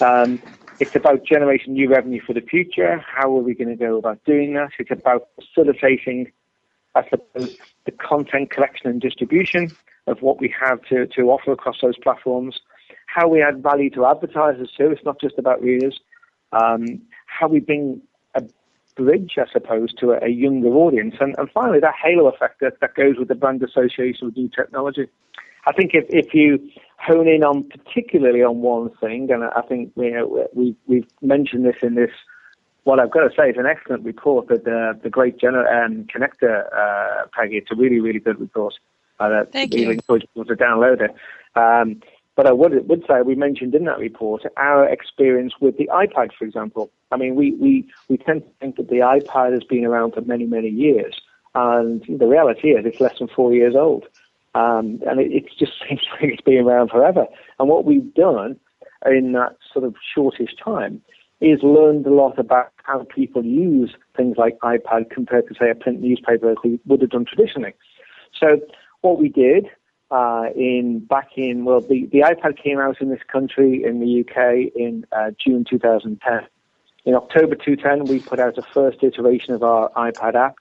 Um, 0.00 0.40
it's 0.78 0.94
about 0.94 1.24
generating 1.24 1.74
new 1.74 1.90
revenue 1.90 2.20
for 2.24 2.34
the 2.34 2.40
future. 2.40 2.98
How 2.98 3.36
are 3.36 3.42
we 3.42 3.54
going 3.54 3.68
to 3.68 3.76
go 3.76 3.96
about 3.96 4.22
doing 4.24 4.54
that? 4.54 4.70
It's 4.78 4.90
about 4.90 5.28
facilitating, 5.36 6.30
I 6.94 7.08
suppose, 7.08 7.56
the 7.84 7.92
content 7.92 8.50
collection 8.50 8.90
and 8.90 9.00
distribution 9.00 9.70
of 10.06 10.22
what 10.22 10.40
we 10.40 10.52
have 10.60 10.82
to, 10.84 11.06
to 11.06 11.30
offer 11.30 11.52
across 11.52 11.76
those 11.82 11.96
platforms. 11.98 12.60
How 13.06 13.28
we 13.28 13.42
add 13.42 13.62
value 13.62 13.90
to 13.90 14.06
advertisers 14.06 14.70
too. 14.76 14.90
It's 14.90 15.04
not 15.04 15.20
just 15.20 15.38
about 15.38 15.62
readers. 15.62 16.00
Um, 16.52 17.02
how 17.26 17.48
we 17.48 17.60
bring 17.60 18.02
a 18.34 18.42
bridge, 18.96 19.36
I 19.38 19.50
suppose, 19.52 19.92
to 19.94 20.12
a, 20.12 20.24
a 20.24 20.28
younger 20.28 20.68
audience. 20.68 21.14
And, 21.20 21.34
and 21.38 21.48
finally, 21.50 21.80
that 21.80 21.94
halo 22.02 22.28
effect 22.28 22.60
that, 22.60 22.80
that 22.80 22.94
goes 22.94 23.16
with 23.18 23.28
the 23.28 23.34
brand 23.34 23.62
association 23.62 24.26
with 24.26 24.36
new 24.36 24.48
technology. 24.48 25.08
I 25.66 25.72
think 25.72 25.92
if, 25.94 26.04
if 26.08 26.34
you 26.34 26.58
hone 26.98 27.28
in 27.28 27.44
on 27.44 27.64
particularly 27.64 28.42
on 28.42 28.60
one 28.60 28.90
thing, 29.00 29.30
and 29.30 29.44
I 29.44 29.62
think 29.62 29.92
you 29.96 30.10
know, 30.10 30.48
we, 30.54 30.74
we've 30.86 31.06
mentioned 31.22 31.64
this 31.64 31.76
in 31.82 31.94
this, 31.94 32.10
what 32.84 32.98
I've 32.98 33.10
got 33.10 33.20
to 33.20 33.30
say 33.36 33.50
is 33.50 33.56
an 33.58 33.66
excellent 33.66 34.04
report 34.04 34.48
that 34.48 34.66
uh, 34.66 34.98
the 35.02 35.10
great 35.10 35.38
gener- 35.38 35.68
um, 35.84 36.04
connector, 36.04 36.64
uh, 36.74 37.26
Peggy, 37.32 37.56
it's 37.56 37.70
a 37.70 37.74
really, 37.74 38.00
really 38.00 38.20
good 38.20 38.40
report. 38.40 38.74
Uh, 39.18 39.44
Thank 39.52 39.74
really 39.74 39.84
you. 39.84 39.90
encourage 39.92 40.22
people 40.22 40.44
to 40.46 40.54
download 40.54 41.00
it. 41.02 41.14
Um, 41.54 42.00
but 42.36 42.46
I 42.46 42.52
would, 42.52 42.88
would 42.88 43.04
say 43.06 43.20
we 43.22 43.34
mentioned 43.34 43.74
in 43.74 43.84
that 43.84 43.98
report 43.98 44.42
our 44.56 44.88
experience 44.88 45.54
with 45.60 45.76
the 45.76 45.88
iPad, 45.92 46.30
for 46.38 46.46
example. 46.46 46.90
I 47.12 47.16
mean, 47.16 47.34
we, 47.34 47.52
we, 47.52 47.86
we 48.08 48.16
tend 48.16 48.42
to 48.44 48.50
think 48.60 48.76
that 48.76 48.88
the 48.88 48.96
iPad 48.96 49.52
has 49.52 49.64
been 49.64 49.84
around 49.84 50.14
for 50.14 50.22
many, 50.22 50.46
many 50.46 50.68
years. 50.68 51.20
And 51.54 52.02
the 52.08 52.26
reality 52.26 52.68
is 52.68 52.86
it's 52.86 53.00
less 53.00 53.18
than 53.18 53.28
four 53.28 53.52
years 53.52 53.74
old. 53.76 54.06
Um, 54.54 55.02
and 55.06 55.20
it, 55.20 55.32
it 55.32 55.44
just 55.58 55.72
seems 55.88 56.00
like 56.12 56.30
it's 56.32 56.40
been 56.40 56.64
around 56.64 56.90
forever. 56.90 57.26
And 57.58 57.68
what 57.68 57.84
we've 57.84 58.14
done 58.14 58.58
in 59.04 59.32
that 59.32 59.56
sort 59.72 59.84
of 59.84 59.94
shortish 60.14 60.54
time 60.62 61.02
is 61.40 61.62
learned 61.62 62.06
a 62.06 62.12
lot 62.12 62.38
about 62.38 62.72
how 62.82 63.06
people 63.14 63.44
use 63.44 63.94
things 64.16 64.36
like 64.36 64.58
iPad 64.60 65.10
compared 65.10 65.48
to, 65.48 65.54
say, 65.54 65.70
a 65.70 65.74
print 65.74 66.00
newspaper 66.00 66.50
as 66.50 66.56
they 66.62 66.78
would 66.86 67.00
have 67.00 67.10
done 67.10 67.24
traditionally. 67.24 67.72
So 68.38 68.60
what 69.00 69.18
we 69.18 69.28
did 69.28 69.66
uh, 70.10 70.46
in 70.54 71.00
back 71.08 71.30
in 71.36 71.64
well, 71.64 71.80
the, 71.80 72.06
the 72.12 72.20
iPad 72.20 72.62
came 72.62 72.78
out 72.78 73.00
in 73.00 73.08
this 73.08 73.22
country 73.30 73.84
in 73.84 74.00
the 74.00 74.20
UK 74.20 74.72
in 74.76 75.06
uh, 75.12 75.30
June 75.42 75.64
2010. 75.68 76.46
In 77.06 77.14
October 77.14 77.54
2010, 77.54 78.04
we 78.04 78.20
put 78.20 78.38
out 78.38 78.58
a 78.58 78.62
first 78.62 79.02
iteration 79.02 79.54
of 79.54 79.62
our 79.62 79.88
iPad 79.90 80.34
app, 80.34 80.56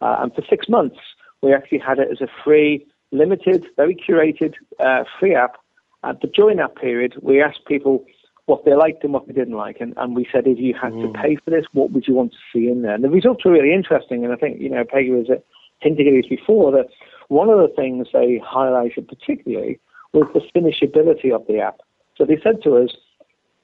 uh, 0.00 0.16
and 0.20 0.32
for 0.34 0.42
six 0.48 0.68
months 0.68 0.98
we 1.42 1.52
actually 1.52 1.78
had 1.78 1.98
it 1.98 2.08
as 2.10 2.20
a 2.20 2.28
free, 2.44 2.86
limited, 3.10 3.66
very 3.76 3.96
curated 3.96 4.54
uh, 4.78 5.02
free 5.18 5.34
app. 5.34 5.56
But 6.02 6.32
during 6.32 6.58
that 6.58 6.76
period, 6.76 7.14
we 7.20 7.40
asked 7.40 7.64
people 7.66 8.04
what 8.52 8.66
they 8.66 8.74
liked 8.74 9.02
and 9.02 9.14
what 9.14 9.26
they 9.26 9.32
didn't 9.32 9.56
like, 9.56 9.78
and, 9.80 9.94
and 9.96 10.14
we 10.14 10.28
said 10.30 10.46
if 10.46 10.58
you 10.58 10.74
had 10.74 10.90
to 10.90 11.10
pay 11.14 11.36
for 11.36 11.48
this, 11.48 11.64
what 11.72 11.90
would 11.90 12.06
you 12.06 12.12
want 12.12 12.32
to 12.32 12.38
see 12.52 12.68
in 12.68 12.82
there? 12.82 12.94
And 12.94 13.02
the 13.02 13.08
results 13.08 13.46
were 13.46 13.52
really 13.52 13.72
interesting, 13.72 14.24
and 14.24 14.32
I 14.32 14.36
think 14.36 14.60
you 14.60 14.68
know 14.68 14.84
Peggy 14.84 15.10
was 15.10 15.30
uh, 15.30 15.36
hinting 15.80 16.06
at 16.06 16.12
this 16.12 16.28
before 16.28 16.70
that 16.72 16.88
one 17.28 17.48
of 17.48 17.56
the 17.56 17.74
things 17.74 18.08
they 18.12 18.42
highlighted 18.44 19.08
particularly 19.08 19.80
was 20.12 20.28
the 20.34 20.42
finishability 20.54 21.34
of 21.34 21.46
the 21.46 21.60
app. 21.60 21.78
So 22.18 22.26
they 22.26 22.38
said 22.42 22.62
to 22.64 22.76
us, 22.76 22.90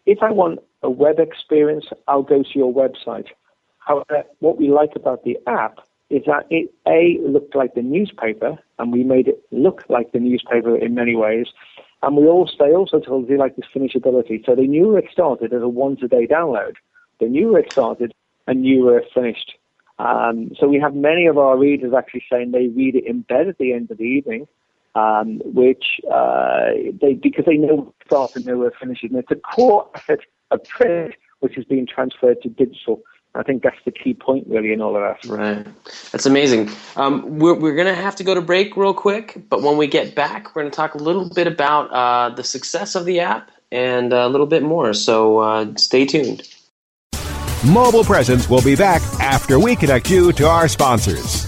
if 0.06 0.22
I 0.22 0.30
want 0.30 0.60
a 0.82 0.88
web 0.88 1.18
experience, 1.18 1.84
I'll 2.06 2.22
go 2.22 2.42
to 2.42 2.54
your 2.54 2.72
website. 2.72 3.26
However, 3.80 4.24
what 4.38 4.56
we 4.56 4.70
like 4.70 4.96
about 4.96 5.22
the 5.22 5.36
app 5.46 5.80
is 6.08 6.22
that 6.24 6.46
it 6.48 6.72
A 6.86 7.18
looked 7.28 7.54
like 7.54 7.74
the 7.74 7.82
newspaper, 7.82 8.56
and 8.78 8.90
we 8.90 9.04
made 9.04 9.28
it 9.28 9.42
look 9.50 9.84
like 9.90 10.12
the 10.12 10.20
newspaper 10.20 10.78
in 10.78 10.94
many 10.94 11.14
ways. 11.14 11.48
And 12.02 12.16
we 12.16 12.26
also 12.26 12.52
they 12.58 12.74
also 12.74 13.00
told 13.00 13.28
they 13.28 13.36
like 13.36 13.56
this 13.56 13.66
finishability. 13.74 14.44
So 14.46 14.54
they 14.54 14.66
knew 14.66 14.96
it 14.96 15.06
started 15.10 15.52
as 15.52 15.62
a 15.62 15.68
once 15.68 16.00
a 16.02 16.08
day 16.08 16.26
download. 16.26 16.74
They 17.20 17.26
knew 17.26 17.56
it 17.56 17.72
started 17.72 18.14
and 18.46 18.62
knew 18.62 18.84
where 18.84 18.98
it 18.98 19.08
finished. 19.12 19.54
Um, 19.98 20.52
so 20.58 20.68
we 20.68 20.78
have 20.78 20.94
many 20.94 21.26
of 21.26 21.38
our 21.38 21.58
readers 21.58 21.92
actually 21.92 22.24
saying 22.30 22.52
they 22.52 22.68
read 22.68 22.94
it 22.94 23.04
in 23.04 23.22
bed 23.22 23.48
at 23.48 23.58
the 23.58 23.72
end 23.72 23.90
of 23.90 23.98
the 23.98 24.04
evening, 24.04 24.46
um, 24.94 25.40
which 25.44 26.00
uh, 26.12 26.68
they 27.00 27.14
because 27.14 27.46
they 27.46 27.56
know 27.56 27.92
it 28.00 28.06
starts 28.06 28.36
and 28.36 28.46
know 28.46 28.58
where 28.58 28.68
it 28.68 28.76
finishes. 28.80 29.10
And 29.10 29.18
it's 29.18 29.30
a 29.32 29.36
core 29.36 29.88
asset 29.94 30.20
of 30.52 30.62
print 30.64 31.14
which 31.40 31.58
is 31.58 31.64
being 31.64 31.86
transferred 31.86 32.42
to 32.42 32.48
digital. 32.48 33.00
I 33.34 33.42
think 33.42 33.62
that's 33.62 33.76
the 33.84 33.92
key 33.92 34.14
point 34.14 34.46
really 34.48 34.72
in 34.72 34.80
all 34.80 34.96
of 34.96 35.02
that. 35.02 35.28
Right. 35.28 35.66
That's 36.12 36.26
amazing. 36.26 36.70
Um, 36.96 37.38
we're 37.38 37.54
we're 37.54 37.74
going 37.74 37.86
to 37.86 37.94
have 37.94 38.16
to 38.16 38.24
go 38.24 38.34
to 38.34 38.40
break 38.40 38.76
real 38.76 38.94
quick, 38.94 39.42
but 39.48 39.62
when 39.62 39.76
we 39.76 39.86
get 39.86 40.14
back, 40.14 40.54
we're 40.54 40.62
going 40.62 40.72
to 40.72 40.76
talk 40.76 40.94
a 40.94 40.98
little 40.98 41.28
bit 41.28 41.46
about 41.46 41.90
uh, 41.90 42.34
the 42.34 42.42
success 42.42 42.94
of 42.94 43.04
the 43.04 43.20
app 43.20 43.50
and 43.70 44.12
a 44.12 44.28
little 44.28 44.46
bit 44.46 44.62
more. 44.62 44.92
So 44.94 45.38
uh, 45.38 45.74
stay 45.76 46.06
tuned. 46.06 46.48
Mobile 47.66 48.04
Presence 48.04 48.48
will 48.48 48.62
be 48.62 48.76
back 48.76 49.02
after 49.20 49.58
we 49.58 49.76
connect 49.76 50.10
you 50.10 50.32
to 50.32 50.48
our 50.48 50.68
sponsors. 50.68 51.47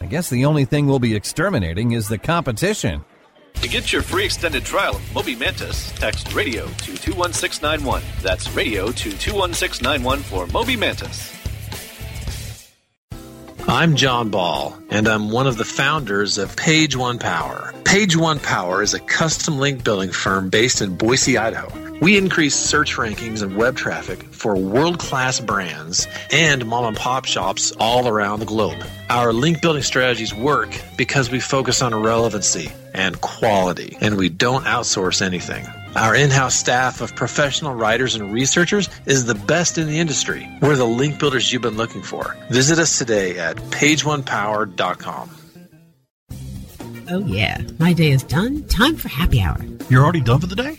I 0.00 0.06
guess 0.06 0.30
the 0.30 0.46
only 0.46 0.64
thing 0.64 0.86
we'll 0.86 0.98
be 0.98 1.14
exterminating 1.14 1.92
is 1.92 2.08
the 2.08 2.16
competition. 2.16 3.04
To 3.54 3.68
get 3.68 3.92
your 3.92 4.00
free 4.00 4.24
extended 4.24 4.64
trial 4.64 4.96
of 4.96 5.14
Moby 5.14 5.36
Mantis, 5.36 5.92
text 5.92 6.32
radio 6.32 6.66
to 6.66 6.96
21691. 6.96 8.02
That's 8.22 8.50
radio 8.52 8.86
to 8.92 9.10
21691 9.10 10.20
for 10.20 10.46
Moby 10.46 10.76
Mantis. 10.76 11.36
I'm 13.68 13.94
John 13.94 14.30
Ball, 14.30 14.76
and 14.88 15.06
I'm 15.06 15.30
one 15.30 15.46
of 15.46 15.58
the 15.58 15.66
founders 15.66 16.38
of 16.38 16.56
Page 16.56 16.96
One 16.96 17.18
Power. 17.18 17.74
Page 17.84 18.16
One 18.16 18.40
Power 18.40 18.82
is 18.82 18.94
a 18.94 19.00
custom 19.00 19.58
link 19.58 19.84
building 19.84 20.10
firm 20.10 20.48
based 20.48 20.80
in 20.80 20.96
Boise, 20.96 21.36
Idaho. 21.36 21.89
We 22.00 22.16
increase 22.16 22.54
search 22.54 22.96
rankings 22.96 23.42
and 23.42 23.56
web 23.56 23.76
traffic 23.76 24.22
for 24.32 24.56
world 24.56 24.98
class 24.98 25.38
brands 25.38 26.06
and 26.32 26.64
mom 26.66 26.86
and 26.86 26.96
pop 26.96 27.26
shops 27.26 27.72
all 27.78 28.08
around 28.08 28.40
the 28.40 28.46
globe. 28.46 28.82
Our 29.10 29.32
link 29.34 29.60
building 29.60 29.82
strategies 29.82 30.34
work 30.34 30.70
because 30.96 31.30
we 31.30 31.40
focus 31.40 31.82
on 31.82 31.94
relevancy 31.94 32.70
and 32.94 33.20
quality, 33.20 33.96
and 34.00 34.16
we 34.16 34.30
don't 34.30 34.64
outsource 34.64 35.20
anything. 35.20 35.66
Our 35.94 36.14
in 36.14 36.30
house 36.30 36.54
staff 36.54 37.00
of 37.00 37.14
professional 37.14 37.74
writers 37.74 38.14
and 38.14 38.32
researchers 38.32 38.88
is 39.06 39.26
the 39.26 39.34
best 39.34 39.76
in 39.76 39.86
the 39.86 39.98
industry. 39.98 40.48
We're 40.62 40.76
the 40.76 40.84
link 40.84 41.18
builders 41.18 41.52
you've 41.52 41.62
been 41.62 41.76
looking 41.76 42.02
for. 42.02 42.36
Visit 42.50 42.78
us 42.78 42.96
today 42.96 43.38
at 43.38 43.56
pageonepower.com. 43.56 45.30
Oh, 47.12 47.26
yeah. 47.26 47.60
My 47.78 47.92
day 47.92 48.12
is 48.12 48.22
done. 48.22 48.64
Time 48.68 48.96
for 48.96 49.08
happy 49.08 49.40
hour. 49.42 49.58
You're 49.88 50.04
already 50.04 50.20
done 50.20 50.40
for 50.40 50.46
the 50.46 50.54
day? 50.54 50.78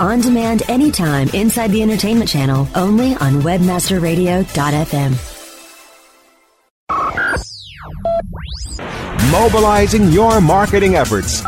On 0.00 0.20
demand 0.22 0.62
anytime 0.70 1.28
inside 1.34 1.72
the 1.72 1.82
entertainment 1.82 2.30
channel, 2.30 2.66
only 2.74 3.12
on 3.16 3.42
webmasterradio.fm. 3.42 5.10
Mobilizing 9.30 10.08
your 10.08 10.40
marketing 10.40 10.94
efforts. 10.94 11.42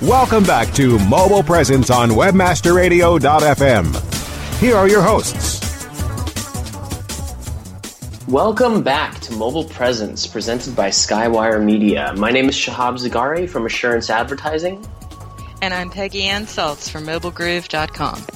Welcome 0.00 0.44
back 0.44 0.72
to 0.72 0.98
Mobile 1.00 1.42
Presence 1.42 1.90
on 1.90 2.08
webmasterradio.fm. 2.08 4.58
Here 4.58 4.74
are 4.74 4.88
your 4.88 5.02
hosts. 5.02 5.60
Welcome 8.26 8.82
back 8.82 9.20
to 9.20 9.34
Mobile 9.34 9.64
Presence, 9.64 10.26
presented 10.26 10.74
by 10.74 10.88
Skywire 10.88 11.62
Media. 11.62 12.14
My 12.16 12.30
name 12.30 12.48
is 12.48 12.54
Shahab 12.54 12.94
Zagari 12.94 13.46
from 13.46 13.66
Assurance 13.66 14.08
Advertising. 14.08 14.82
And 15.62 15.72
I'm 15.72 15.90
Peggy 15.90 16.24
Anne 16.24 16.46
Salz 16.46 16.90
from 16.90 17.06
MobileGroove.com. 17.06 18.26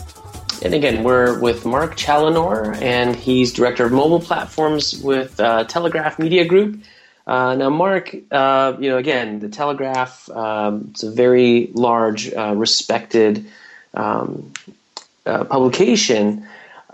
And 0.63 0.73
again, 0.73 1.03
we're 1.03 1.37
with 1.41 1.67
Mark 1.67 1.97
Challinor, 1.97 2.81
and 2.81 3.17
he's 3.17 3.53
Director 3.53 3.85
of 3.85 3.91
Mobile 3.91 4.21
Platforms 4.21 5.03
with 5.03 5.41
uh, 5.41 5.65
Telegraph 5.65 6.21
Media 6.21 6.45
Group. 6.45 6.85
Uh, 7.27 7.57
now, 7.57 7.69
Mark, 7.69 8.15
uh, 8.31 8.77
you 8.79 8.89
know, 8.89 8.97
again, 8.97 9.41
the 9.41 9.49
Telegraph, 9.49 10.31
um, 10.31 10.87
it's 10.93 11.03
a 11.03 11.11
very 11.11 11.73
large, 11.75 12.33
uh, 12.33 12.55
respected 12.55 13.45
um, 13.95 14.53
uh, 15.27 15.43
publication. 15.43 16.47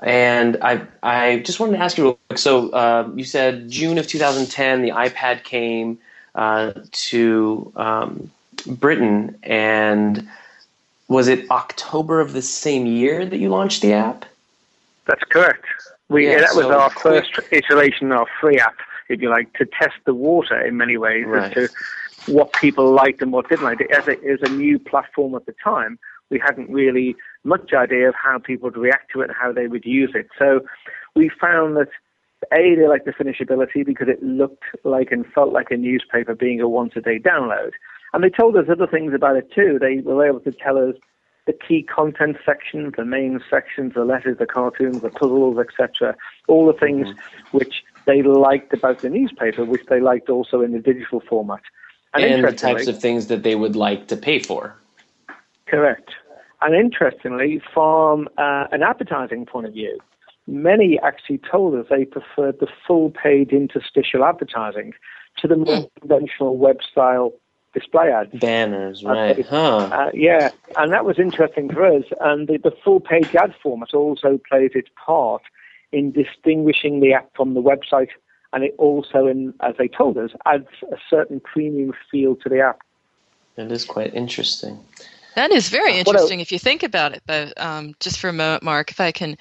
And 0.02 0.56
I, 0.62 0.80
I 1.02 1.40
just 1.40 1.60
wanted 1.60 1.76
to 1.76 1.82
ask 1.82 1.98
you 1.98 2.04
real 2.04 2.18
quick. 2.30 2.38
So, 2.38 2.70
uh, 2.70 3.10
you 3.14 3.24
said 3.24 3.68
June 3.70 3.98
of 3.98 4.06
2010, 4.06 4.80
the 4.80 4.92
iPad 4.92 5.44
came 5.44 5.98
to 6.34 7.72
um, 7.76 8.30
Britain, 8.66 9.38
and 9.42 10.28
was 11.08 11.28
it 11.28 11.50
October 11.50 12.20
of 12.20 12.32
the 12.32 12.42
same 12.42 12.86
year 12.86 13.26
that 13.26 13.38
you 13.38 13.48
launched 13.48 13.82
the 13.82 13.92
app? 13.92 14.24
That's 15.06 15.22
correct. 15.30 15.64
We 16.08 16.26
Yeah, 16.28 16.40
that 16.40 16.54
was 16.54 16.66
so 16.66 16.72
our 16.72 16.90
quick- 16.90 17.24
first 17.24 17.40
iteration 17.50 18.12
of 18.12 18.20
our 18.20 18.26
free 18.40 18.58
app, 18.58 18.76
if 19.08 19.20
you 19.20 19.28
like, 19.30 19.52
to 19.54 19.66
test 19.66 19.96
the 20.06 20.14
water 20.14 20.60
in 20.60 20.76
many 20.76 20.96
ways 20.96 21.26
Right. 21.26 21.44
as 21.48 21.54
to 21.54 21.68
what 22.26 22.52
people 22.54 22.92
liked 22.92 23.20
and 23.20 23.32
what 23.32 23.48
didn't 23.48 23.64
like. 23.64 23.80
As 23.90 24.06
it 24.06 24.20
is 24.22 24.40
a 24.42 24.48
new 24.48 24.78
platform 24.78 25.34
at 25.34 25.46
the 25.46 25.54
time, 25.62 25.98
we 26.30 26.38
hadn't 26.38 26.70
really 26.70 27.16
much 27.44 27.72
idea 27.74 28.08
of 28.08 28.14
how 28.14 28.38
people 28.38 28.68
would 28.68 28.76
react 28.76 29.10
to 29.12 29.20
it 29.22 29.28
and 29.28 29.36
how 29.36 29.52
they 29.52 29.66
would 29.66 29.84
use 29.84 30.12
it. 30.14 30.28
So 30.38 30.60
we 31.14 31.28
found 31.28 31.76
that 31.76 31.88
a 32.52 32.74
they 32.74 32.88
liked 32.88 33.04
the 33.04 33.12
finishability 33.12 33.84
because 33.84 34.08
it 34.08 34.22
looked 34.22 34.64
like 34.84 35.12
and 35.12 35.26
felt 35.32 35.52
like 35.52 35.70
a 35.70 35.76
newspaper 35.76 36.34
being 36.34 36.60
a 36.60 36.68
once 36.68 36.92
a 36.96 37.00
day 37.00 37.18
download. 37.18 37.72
And 38.12 38.22
they 38.22 38.30
told 38.30 38.56
us 38.56 38.66
other 38.70 38.86
things 38.86 39.14
about 39.14 39.36
it 39.36 39.50
too. 39.52 39.78
They 39.80 40.00
were 40.00 40.26
able 40.26 40.40
to 40.40 40.52
tell 40.52 40.76
us 40.76 40.96
the 41.46 41.52
key 41.52 41.82
content 41.82 42.36
sections, 42.44 42.94
the 42.96 43.04
main 43.04 43.40
sections, 43.50 43.94
the 43.94 44.04
letters, 44.04 44.38
the 44.38 44.46
cartoons, 44.46 45.00
the 45.00 45.10
puzzles, 45.10 45.58
etc. 45.58 46.14
All 46.46 46.66
the 46.66 46.78
things 46.78 47.08
which 47.50 47.82
they 48.06 48.22
liked 48.22 48.72
about 48.72 49.00
the 49.00 49.10
newspaper, 49.10 49.64
which 49.64 49.86
they 49.86 50.00
liked 50.00 50.28
also 50.28 50.60
in 50.60 50.72
the 50.72 50.78
digital 50.78 51.20
format. 51.20 51.62
And, 52.14 52.44
the 52.44 52.52
types 52.52 52.88
of 52.88 53.00
things 53.00 53.28
that 53.28 53.42
they 53.42 53.54
would 53.54 53.74
like 53.74 54.08
to 54.08 54.16
pay 54.16 54.38
for. 54.38 54.76
Correct. 55.66 56.10
And 56.60 56.74
interestingly, 56.74 57.60
from 57.72 58.28
uh, 58.36 58.66
an 58.70 58.82
advertising 58.82 59.46
point 59.46 59.66
of 59.66 59.72
view, 59.72 59.98
many 60.46 61.00
actually 61.02 61.38
told 61.38 61.74
us 61.74 61.86
they 61.88 62.04
preferred 62.04 62.60
the 62.60 62.68
full 62.86 63.10
page 63.10 63.50
interstitial 63.50 64.24
advertising 64.24 64.92
to 65.38 65.48
the 65.48 65.56
more 65.56 65.88
conventional 65.98 66.58
web 66.58 66.76
style 66.88 67.32
display 67.72 68.12
ads. 68.12 68.32
Banners, 68.38 69.04
Uh, 69.04 69.08
right? 69.08 69.46
Huh. 69.46 69.76
Uh, 69.76 70.10
yeah, 70.14 70.50
and 70.76 70.92
that 70.92 71.04
was 71.04 71.18
interesting 71.18 71.68
for 71.72 71.84
us. 71.84 72.04
And 72.20 72.48
the, 72.48 72.58
the 72.58 72.72
full 72.84 73.00
page 73.00 73.34
ad 73.34 73.54
format 73.62 73.94
also 73.94 74.40
plays 74.48 74.72
its 74.74 74.90
part 74.96 75.42
in 75.92 76.12
distinguishing 76.12 77.00
the 77.00 77.12
app 77.14 77.30
from 77.34 77.54
the 77.54 77.62
website. 77.62 78.08
And 78.52 78.64
it 78.64 78.74
also, 78.78 79.26
in, 79.26 79.54
as 79.60 79.74
they 79.78 79.88
told 79.88 80.18
us, 80.18 80.30
adds 80.44 80.68
a 80.90 80.96
certain 81.08 81.40
premium 81.40 81.94
feel 82.10 82.36
to 82.36 82.48
the 82.48 82.60
app. 82.60 82.80
That 83.56 83.72
is 83.72 83.84
quite 83.84 84.14
interesting. 84.14 84.78
That 85.34 85.50
is 85.50 85.70
very 85.70 85.96
interesting 85.96 86.40
if 86.40 86.52
you 86.52 86.58
think 86.58 86.82
about 86.82 87.14
it, 87.14 87.22
but 87.26 87.58
um, 87.58 87.94
just 88.00 88.18
for 88.18 88.28
a 88.28 88.32
moment, 88.34 88.62
Mark, 88.62 88.90
if 88.90 89.00
I 89.00 89.12
can 89.12 89.38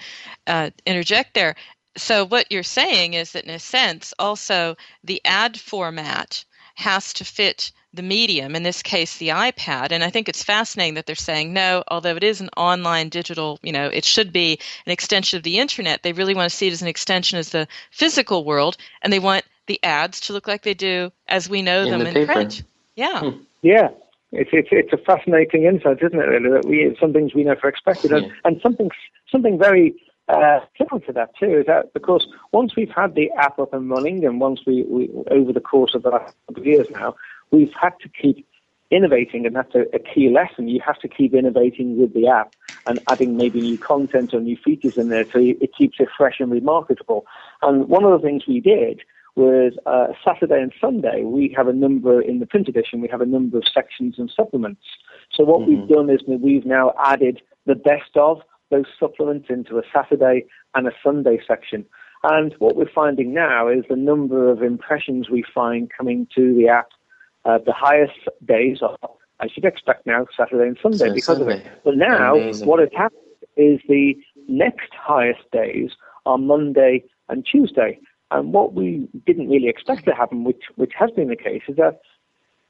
uh, 0.48 0.70
interject 0.86 1.34
there. 1.34 1.56
So, 1.98 2.26
what 2.26 2.50
you're 2.50 2.64
saying 2.64 3.16
is 3.16 3.34
that, 3.34 3.44
in 3.44 3.50
a 3.50 3.60
sense, 3.60 4.14
also 4.18 4.78
the 5.04 5.22
ad 5.26 5.60
format 5.60 6.46
has 6.76 7.12
to 7.14 7.26
fit 7.26 7.74
the 7.94 8.02
medium, 8.02 8.56
in 8.56 8.64
this 8.64 8.82
case, 8.82 9.18
the 9.18 9.30
iPad. 9.30 9.92
And 9.92 10.04
I 10.04 10.10
think 10.10 10.30
it's 10.30 10.44
fascinating 10.44 10.94
that 10.96 11.06
they're 11.06 11.16
saying 11.16 11.54
no, 11.54 11.84
although 11.90 12.16
it 12.16 12.24
is 12.24 12.42
an 12.42 12.50
online 12.56 13.10
digital, 13.10 13.60
you 13.64 13.72
know, 13.72 13.88
it 13.88 14.06
should 14.06 14.32
be 14.32 14.60
an 14.86 14.92
extension 14.92 15.38
of 15.38 15.44
the 15.44 15.60
internet. 15.60 16.04
They 16.04 16.14
really 16.14 16.34
want 16.36 16.50
to 16.50 16.56
see 16.56 16.68
it 16.68 16.74
as 16.74 16.82
an 16.82 16.88
extension 16.88 17.38
as 17.38 17.50
the 17.50 17.68
physical 17.92 18.46
world, 18.46 18.78
and 19.02 19.12
they 19.12 19.20
want 19.20 19.46
the 19.68 19.80
ads 19.84 20.20
to 20.22 20.34
look 20.34 20.48
like 20.48 20.64
they 20.64 20.74
do 20.74 21.12
as 21.28 21.50
we 21.50 21.62
know 21.62 21.84
In 21.84 21.90
them 21.92 22.00
the 22.00 22.08
in 22.08 22.14
paper. 22.14 22.34
print. 22.34 22.64
Yeah. 22.96 23.32
Yeah, 23.62 23.90
it's 24.32 24.50
it's 24.54 24.70
it's 24.72 24.94
a 24.94 24.98
fascinating 24.98 25.66
insight, 25.66 26.02
isn't 26.02 26.18
it? 26.20 26.24
Really, 26.28 26.50
that 26.50 26.66
we 26.66 26.96
some 27.00 27.14
things 27.14 27.34
we 27.36 27.44
never 27.44 27.68
expected, 27.68 28.12
and, 28.12 28.32
and 28.44 28.60
something 28.62 28.90
something 29.32 29.58
very 29.60 29.94
uh, 30.30 30.62
similar 30.78 31.00
to 31.06 31.14
that 31.14 31.30
too 31.38 31.60
is 31.60 31.66
that 31.68 31.94
because 31.94 32.28
once 32.52 32.76
we've 32.76 32.90
had 32.90 33.16
the 33.16 33.30
app 33.38 33.60
up 33.60 33.74
and 33.74 33.90
running, 33.90 34.26
and 34.26 34.40
once 34.40 34.62
we, 34.66 34.84
we 34.84 35.10
over 35.30 35.54
the 35.54 35.60
course 35.60 35.94
of 35.94 36.04
the 36.04 36.10
last 36.10 36.34
couple 36.48 36.62
of 36.62 36.66
years 36.66 36.88
now, 36.92 37.16
we've 37.52 37.74
had 37.80 37.94
to 38.02 38.10
keep 38.10 38.48
innovating, 38.90 39.46
and 39.46 39.56
that's 39.56 39.74
a, 39.76 39.82
a 39.94 40.00
key 40.00 40.30
lesson. 40.30 40.68
You 40.68 40.82
have 40.86 41.00
to 41.00 41.08
keep 41.08 41.34
innovating 41.34 41.98
with 42.00 42.14
the 42.14 42.28
app 42.28 42.54
and 42.86 43.00
adding 43.10 43.38
maybe 43.38 43.62
new 43.62 43.78
content 43.78 44.34
or 44.34 44.42
new 44.42 44.58
features 44.58 44.98
in 44.98 45.10
there, 45.10 45.26
so 45.32 45.40
it 45.40 45.72
keeps 45.78 45.98
it 46.00 46.10
fresh 46.18 46.40
and 46.40 46.52
remarketable. 46.52 47.26
And 47.62 47.88
one 47.88 48.04
of 48.04 48.12
the 48.12 48.26
things 48.26 48.44
we 48.48 48.60
did 48.60 49.02
was 49.36 49.74
uh, 49.86 50.08
Saturday 50.26 50.62
and 50.62 50.74
Sunday, 50.80 51.24
we 51.24 51.54
have 51.56 51.68
a 51.68 51.74
number 51.74 52.22
in 52.22 52.40
the 52.40 52.46
print 52.46 52.68
edition, 52.68 53.00
we 53.00 53.08
have 53.08 53.22
a 53.22 53.26
number 53.26 53.58
of 53.58 53.64
sections 53.74 54.16
and 54.18 54.30
supplements. 54.36 54.82
So 55.34 55.46
what 55.46 55.66
we've 55.66 55.88
done 55.88 56.10
is 56.10 56.20
we've 56.28 56.66
now 56.66 56.94
added 57.02 57.42
the 57.66 57.76
best 57.76 58.18
of 58.18 58.42
those 58.72 58.88
supplements 59.00 59.48
into 59.50 59.78
a 59.78 59.84
Saturday 59.94 60.46
and 60.76 60.88
a 60.88 60.92
Sunday 61.02 61.40
section. 61.48 61.86
And 62.24 62.54
what 62.60 62.76
we're 62.76 62.92
finding 62.94 63.34
now 63.34 63.68
is 63.68 63.84
the 63.90 63.96
number 63.96 64.50
of 64.50 64.62
impressions 64.62 65.30
we 65.30 65.44
find 65.54 65.90
coming 65.96 66.28
to 66.36 66.54
the 66.56 66.68
app. 66.68 66.90
Uh, 67.46 67.58
the 67.66 67.74
highest 67.74 68.20
days 68.46 68.80
are, 68.82 68.98
I 69.40 69.48
should 69.48 69.66
expect 69.66 70.06
now, 70.06 70.28
Saturday 70.38 70.68
and 70.68 70.78
Sunday 70.82 71.08
So 71.08 71.14
because 71.14 71.42
of 71.42 71.48
it. 71.48 71.66
But 71.84 71.98
now, 71.98 72.36
Amazing. 72.36 72.68
what 72.68 72.80
has 72.80 72.90
happened 72.96 73.22
is 73.58 73.80
the 73.88 74.14
next 74.48 74.92
highest 74.94 75.50
days 75.52 75.92
are 76.26 76.38
Monday 76.38 77.04
and 77.30 77.46
Tuesday. 77.50 78.00
And 78.30 78.54
what 78.54 78.74
we 78.74 79.08
didn't 79.26 79.50
really 79.50 79.68
expect 79.68 80.06
to 80.06 80.14
happen, 80.14 80.44
which 80.44 80.64
which 80.76 80.94
has 80.98 81.10
been 81.12 81.28
the 81.30 81.36
case, 81.36 81.64
is 81.68 81.76
that 81.78 82.00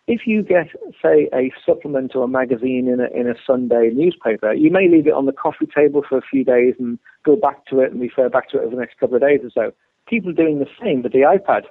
if 0.08 0.22
you 0.26 0.42
get, 0.42 0.68
say, 1.02 1.30
a 1.34 1.54
supplement 1.66 2.16
or 2.16 2.24
a 2.24 2.28
magazine 2.28 2.88
in 2.88 3.00
a 3.00 3.08
in 3.18 3.30
a 3.30 3.36
Sunday 3.46 3.92
newspaper, 3.94 4.54
you 4.54 4.72
may 4.72 4.88
leave 4.88 5.06
it 5.06 5.14
on 5.14 5.26
the 5.26 5.32
coffee 5.32 5.68
table 5.68 6.02
for 6.08 6.18
a 6.18 6.22
few 6.22 6.44
days 6.44 6.76
and 6.80 6.98
go 7.24 7.36
back 7.36 7.66
to 7.68 7.82
it 7.82 7.92
and 7.92 8.02
refer 8.02 8.30
back 8.30 8.50
to 8.50 8.58
it 8.58 8.62
over 8.62 8.76
the 8.76 8.82
next 8.82 8.98
couple 9.00 9.16
of 9.16 9.22
days 9.22 9.42
or 9.44 9.52
so. 9.52 9.72
People 10.08 10.32
are 10.32 10.34
doing 10.34 10.60
the 10.60 10.68
same 10.82 11.04
with 11.04 11.12
the 11.12 11.20
iPad. 11.20 11.64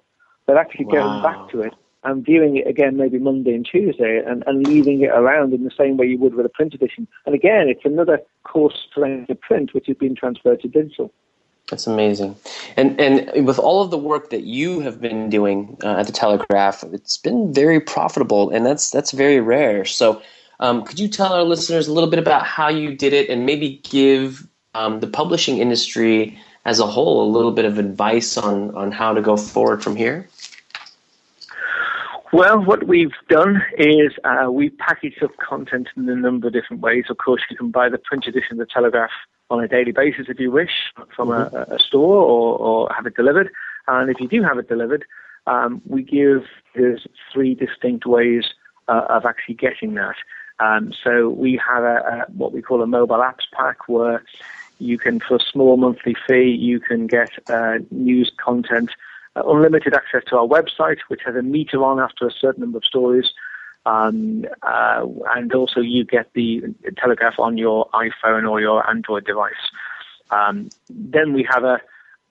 They're 0.47 0.59
actually 0.59 0.85
Wow. 0.87 0.93
going 0.93 1.23
back 1.23 1.51
to 1.51 1.63
it 1.63 1.75
and 2.05 2.25
viewing 2.25 2.57
it 2.57 2.67
again 2.67 2.97
maybe 2.97 3.19
Monday 3.19 3.55
and 3.55 3.67
Tuesday 3.67 4.23
and, 4.27 4.43
and 4.47 4.67
leaving 4.67 5.03
it 5.03 5.11
around 5.11 5.53
in 5.53 5.65
the 5.65 5.71
same 5.71 5.97
way 5.97 6.07
you 6.07 6.19
would 6.19 6.35
with 6.35 6.47
a 6.47 6.51
print 6.51 6.75
edition. 6.75 7.07
And 7.27 7.35
again, 7.35 7.69
it's 7.69 7.85
another 7.85 8.21
core 8.45 8.73
strength 8.73 9.31
of 9.31 9.41
print 9.41 9.75
which 9.75 9.87
has 9.87 9.97
been 9.97 10.15
transferred 10.15 10.61
to 10.63 10.69
digital. 10.69 11.13
That's 11.71 11.87
amazing. 11.87 12.37
And 12.77 13.01
and 13.01 13.47
with 13.47 13.59
all 13.59 13.83
of 13.83 13.91
the 13.91 13.99
work 13.99 14.31
that 14.31 14.43
you 14.43 14.81
have 14.81 15.01
been 15.01 15.31
doing 15.31 15.77
uh, 15.85 16.01
at 16.01 16.07
the 16.07 16.13
Telegraph, 16.13 16.83
it's 16.85 17.17
been 17.17 17.53
very 17.53 17.81
profitable, 17.81 18.51
and 18.51 18.67
that's 18.67 18.91
that's 18.91 19.13
very 19.13 19.41
rare. 19.41 19.85
So, 19.85 20.21
Um, 20.61 20.85
could 20.85 21.01
you 21.01 21.09
tell 21.09 21.33
our 21.33 21.43
listeners 21.43 21.89
a 21.89 21.93
little 21.93 22.11
bit 22.11 22.19
about 22.19 22.45
how 22.45 22.69
you 22.69 22.95
did 22.95 23.13
it 23.15 23.31
and 23.31 23.47
maybe 23.47 23.81
give 23.83 24.47
um, 24.75 25.01
the 25.01 25.07
publishing 25.07 25.57
industry 25.59 26.37
as 26.65 26.81
a 26.81 26.87
whole 26.87 27.25
a 27.25 27.29
little 27.33 27.53
bit 27.53 27.65
of 27.65 27.79
advice 27.79 28.37
on, 28.37 28.75
on 28.77 28.93
how 28.93 29.15
to 29.15 29.23
go 29.23 29.37
forward 29.37 29.83
from 29.83 29.97
here? 29.97 30.29
Well, 32.33 32.65
what 32.65 32.87
we've 32.87 33.15
done 33.29 33.61
is 33.77 34.13
uh, 34.23 34.53
we 34.53 34.71
packaged 34.71 35.21
up 35.23 35.37
content 35.39 35.89
in 35.97 36.09
a 36.09 36.15
number 36.15 36.47
of 36.47 36.53
different 36.53 36.81
ways. 36.81 37.07
Of 37.11 37.19
course, 37.19 37.43
you 37.51 37.57
can 37.57 37.73
buy 37.73 37.89
the 37.89 37.99
print 37.99 38.27
edition 38.29 38.53
of 38.53 38.59
the 38.59 38.73
Telegraph 38.73 39.11
on 39.51 39.65
a 39.65 39.67
daily 39.67 39.91
basis 39.91 40.27
if 40.29 40.39
you 40.39 40.53
wish 40.53 40.71
from 41.17 41.29
mm-hmm. 41.29 41.57
a, 41.57 41.75
a, 41.75 41.79
store 41.81 42.23
or, 42.23 42.57
or, 42.59 42.93
have 42.95 43.05
it 43.07 43.17
delivered. 43.17 43.51
And 43.89 44.11
if 44.11 44.21
you 44.21 44.29
do 44.29 44.45
have 44.45 44.59
it 44.59 44.69
delivered, 44.69 45.05
um, 45.49 45.83
we 45.87 46.05
give 46.05 46.45
there's 46.77 47.05
three 47.33 47.57
distinct 47.57 48.07
ways 48.07 48.45
uh, 48.87 49.07
of 49.09 49.25
actually 49.27 49.57
getting 49.57 49.95
that. 49.95 50.15
Um, 50.61 50.93
so 51.03 51.31
we 51.31 51.61
have 51.67 51.83
a, 51.83 51.97
a, 51.97 52.33
what 52.33 52.53
we 52.53 52.63
call 52.63 52.81
a 52.81 52.87
mobile 52.87 53.17
apps 53.17 53.51
pack 53.53 53.89
where 53.89 54.23
you 54.79 54.99
can, 54.99 55.19
for 55.19 55.37
a 55.37 55.41
small 55.41 55.77
monthly 55.77 56.15
fee, 56.29 56.51
you 56.51 56.79
can 56.79 57.09
get 57.09 57.31
uh, 57.49 57.79
news 57.91 58.31
content 58.37 58.91
uh, 59.37 59.43
unlimited 59.47 59.95
access 59.95 60.23
to 60.29 60.37
our 60.37 60.47
website, 60.47 60.99
which 61.09 61.21
has 61.25 61.37
a 61.37 61.43
meter 61.43 61.83
on 61.85 62.01
after 62.01 62.27
a 62.27 62.31
certain 62.31 62.63
number 62.63 62.79
of 62.79 62.85
stories. 62.85 63.33
Um, 63.87 64.45
uh, 64.63 65.07
and 65.35 65.53
also, 65.55 65.81
you 65.81 66.05
get 66.05 66.33
the 66.35 66.63
Telegraph 66.97 67.39
on 67.39 67.57
your 67.57 67.89
iPhone 67.95 68.49
or 68.49 68.61
your 68.61 68.89
Android 68.89 69.25
device. 69.25 69.53
Um, 70.31 70.69
then 70.89 71.33
we 71.33 71.47
have 71.51 71.65
a, 71.65 71.81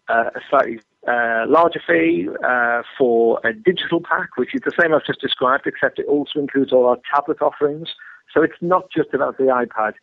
a 0.08 0.42
slightly 0.50 0.80
uh, 1.08 1.46
larger 1.48 1.82
fee 1.86 2.28
uh, 2.46 2.84
for 2.98 3.40
a 3.44 3.54
digital 3.54 4.02
pack, 4.02 4.38
which 4.38 4.54
is 4.54 4.62
the 4.64 4.74
same 4.80 4.94
I've 4.94 5.06
just 5.06 5.22
described, 5.22 5.66
except 5.66 6.00
it 6.00 6.06
also 6.06 6.40
includes 6.40 6.72
all 6.72 6.86
our 6.86 6.98
tablet 7.14 7.42
offerings. 7.42 7.90
So 8.34 8.44
it's 8.44 8.62
not 8.62 8.92
just 8.96 9.14
about 9.14 9.38
the 9.38 9.46
iPad. 9.46 9.94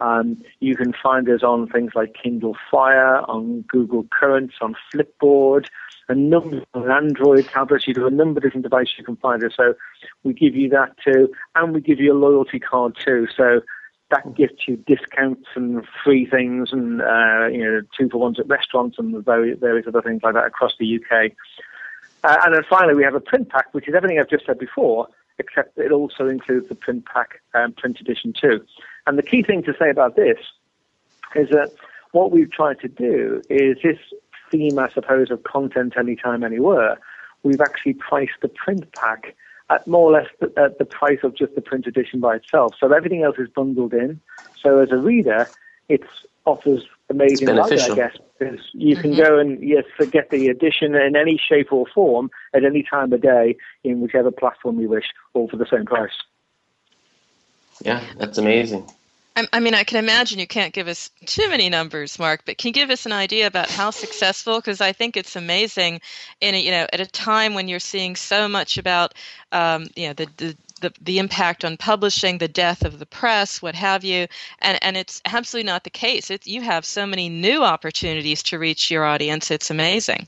Um, 0.00 0.42
you 0.60 0.76
can 0.76 0.92
find 0.92 1.28
us 1.28 1.42
on 1.42 1.68
things 1.68 1.92
like 1.94 2.14
Kindle 2.20 2.56
Fire, 2.70 3.20
on 3.30 3.62
Google 3.62 4.06
Currents, 4.10 4.54
on 4.60 4.76
Flipboard, 4.92 5.66
a 6.08 6.14
number 6.14 6.62
of 6.74 6.88
Android 6.88 7.48
tablets. 7.48 7.86
You 7.86 7.94
do 7.94 8.06
a 8.06 8.10
number 8.10 8.38
of 8.38 8.44
different 8.44 8.64
devices 8.64 8.94
you 8.98 9.04
can 9.04 9.16
find 9.16 9.42
it. 9.42 9.52
So 9.56 9.74
we 10.22 10.34
give 10.34 10.54
you 10.54 10.68
that 10.70 10.96
too, 11.04 11.32
and 11.54 11.72
we 11.72 11.80
give 11.80 12.00
you 12.00 12.12
a 12.12 12.18
loyalty 12.18 12.58
card 12.58 12.96
too. 13.02 13.26
So 13.36 13.62
that 14.10 14.34
gives 14.34 14.68
you 14.68 14.76
discounts 14.76 15.48
and 15.54 15.84
free 16.04 16.26
things, 16.26 16.72
and 16.72 17.00
uh, 17.00 17.46
you 17.50 17.64
know 17.64 17.80
two 17.98 18.08
for 18.08 18.18
ones 18.18 18.38
at 18.38 18.48
restaurants 18.48 18.98
and 18.98 19.24
various, 19.24 19.58
various 19.58 19.86
other 19.86 20.02
things 20.02 20.22
like 20.22 20.34
that 20.34 20.46
across 20.46 20.72
the 20.78 20.96
UK. 20.96 21.32
Uh, 22.22 22.36
and 22.44 22.54
then 22.54 22.62
finally, 22.68 22.94
we 22.94 23.02
have 23.02 23.14
a 23.14 23.20
print 23.20 23.48
pack, 23.48 23.72
which 23.72 23.88
is 23.88 23.94
everything 23.94 24.18
I've 24.18 24.30
just 24.30 24.46
said 24.46 24.58
before, 24.58 25.08
except 25.38 25.78
it 25.78 25.92
also 25.92 26.28
includes 26.28 26.68
the 26.68 26.74
print 26.74 27.04
pack 27.06 27.40
um, 27.54 27.72
print 27.72 28.00
edition 28.00 28.32
too. 28.38 28.64
And 29.06 29.18
the 29.18 29.22
key 29.22 29.42
thing 29.42 29.62
to 29.64 29.74
say 29.78 29.90
about 29.90 30.16
this 30.16 30.38
is 31.34 31.48
that 31.50 31.70
what 32.12 32.30
we've 32.30 32.50
tried 32.50 32.80
to 32.80 32.88
do 32.88 33.42
is 33.48 33.78
this 33.82 33.98
theme, 34.50 34.78
I 34.78 34.88
suppose, 34.90 35.30
of 35.30 35.42
content 35.44 35.94
anytime, 35.98 36.42
anywhere, 36.44 36.98
we've 37.42 37.60
actually 37.60 37.94
priced 37.94 38.40
the 38.42 38.48
print 38.48 38.92
pack 38.92 39.34
at 39.70 39.86
more 39.86 40.10
or 40.10 40.12
less 40.12 40.28
the, 40.40 40.52
at 40.56 40.78
the 40.78 40.84
price 40.84 41.18
of 41.22 41.34
just 41.34 41.54
the 41.54 41.60
print 41.60 41.86
edition 41.86 42.20
by 42.20 42.36
itself. 42.36 42.74
So 42.78 42.92
everything 42.92 43.22
else 43.22 43.36
is 43.38 43.48
bundled 43.48 43.92
in. 43.92 44.20
So 44.60 44.78
as 44.78 44.90
a 44.92 44.96
reader, 44.96 45.48
it 45.88 46.02
offers 46.44 46.84
amazing 47.10 47.48
value, 47.48 47.78
I 47.78 47.94
guess, 47.94 48.16
because 48.38 48.60
you 48.72 48.96
mm-hmm. 48.96 49.02
can 49.02 49.16
go 49.16 49.38
and 49.38 49.62
yes, 49.62 49.84
get 50.10 50.30
the 50.30 50.48
edition 50.48 50.94
in 50.94 51.16
any 51.16 51.38
shape 51.38 51.72
or 51.72 51.86
form 51.92 52.30
at 52.54 52.64
any 52.64 52.82
time 52.82 53.12
of 53.12 53.20
day 53.20 53.56
in 53.84 54.00
whichever 54.00 54.30
platform 54.30 54.80
you 54.80 54.88
wish, 54.88 55.06
all 55.34 55.48
for 55.48 55.56
the 55.56 55.66
same 55.70 55.84
price. 55.84 56.12
Yeah, 57.82 58.02
that's 58.16 58.38
amazing. 58.38 58.88
I 59.52 59.60
mean, 59.60 59.74
I 59.74 59.84
can 59.84 59.98
imagine 59.98 60.38
you 60.38 60.46
can't 60.46 60.72
give 60.72 60.88
us 60.88 61.10
too 61.26 61.50
many 61.50 61.68
numbers, 61.68 62.18
Mark, 62.18 62.44
but 62.46 62.56
can 62.56 62.68
you 62.68 62.72
give 62.72 62.88
us 62.88 63.04
an 63.04 63.12
idea 63.12 63.46
about 63.46 63.68
how 63.68 63.90
successful? 63.90 64.56
Because 64.56 64.80
I 64.80 64.92
think 64.92 65.14
it's 65.14 65.36
amazing, 65.36 66.00
in 66.40 66.54
a, 66.54 66.58
you 66.58 66.70
know, 66.70 66.86
at 66.90 67.00
a 67.00 67.06
time 67.06 67.52
when 67.52 67.68
you're 67.68 67.78
seeing 67.78 68.16
so 68.16 68.48
much 68.48 68.78
about, 68.78 69.12
um, 69.52 69.88
you 69.94 70.06
know, 70.08 70.14
the, 70.14 70.28
the 70.38 70.56
the, 70.80 70.92
the 71.00 71.18
impact 71.18 71.64
on 71.64 71.76
publishing, 71.76 72.38
the 72.38 72.48
death 72.48 72.84
of 72.84 72.98
the 72.98 73.06
press, 73.06 73.62
what 73.62 73.74
have 73.74 74.04
you, 74.04 74.26
and 74.60 74.78
and 74.82 74.96
it's 74.96 75.22
absolutely 75.24 75.66
not 75.66 75.84
the 75.84 75.90
case. 75.90 76.30
It's, 76.30 76.46
you 76.46 76.62
have 76.62 76.84
so 76.84 77.06
many 77.06 77.28
new 77.28 77.62
opportunities 77.62 78.42
to 78.44 78.58
reach 78.58 78.90
your 78.90 79.04
audience. 79.04 79.50
It's 79.50 79.70
amazing. 79.70 80.26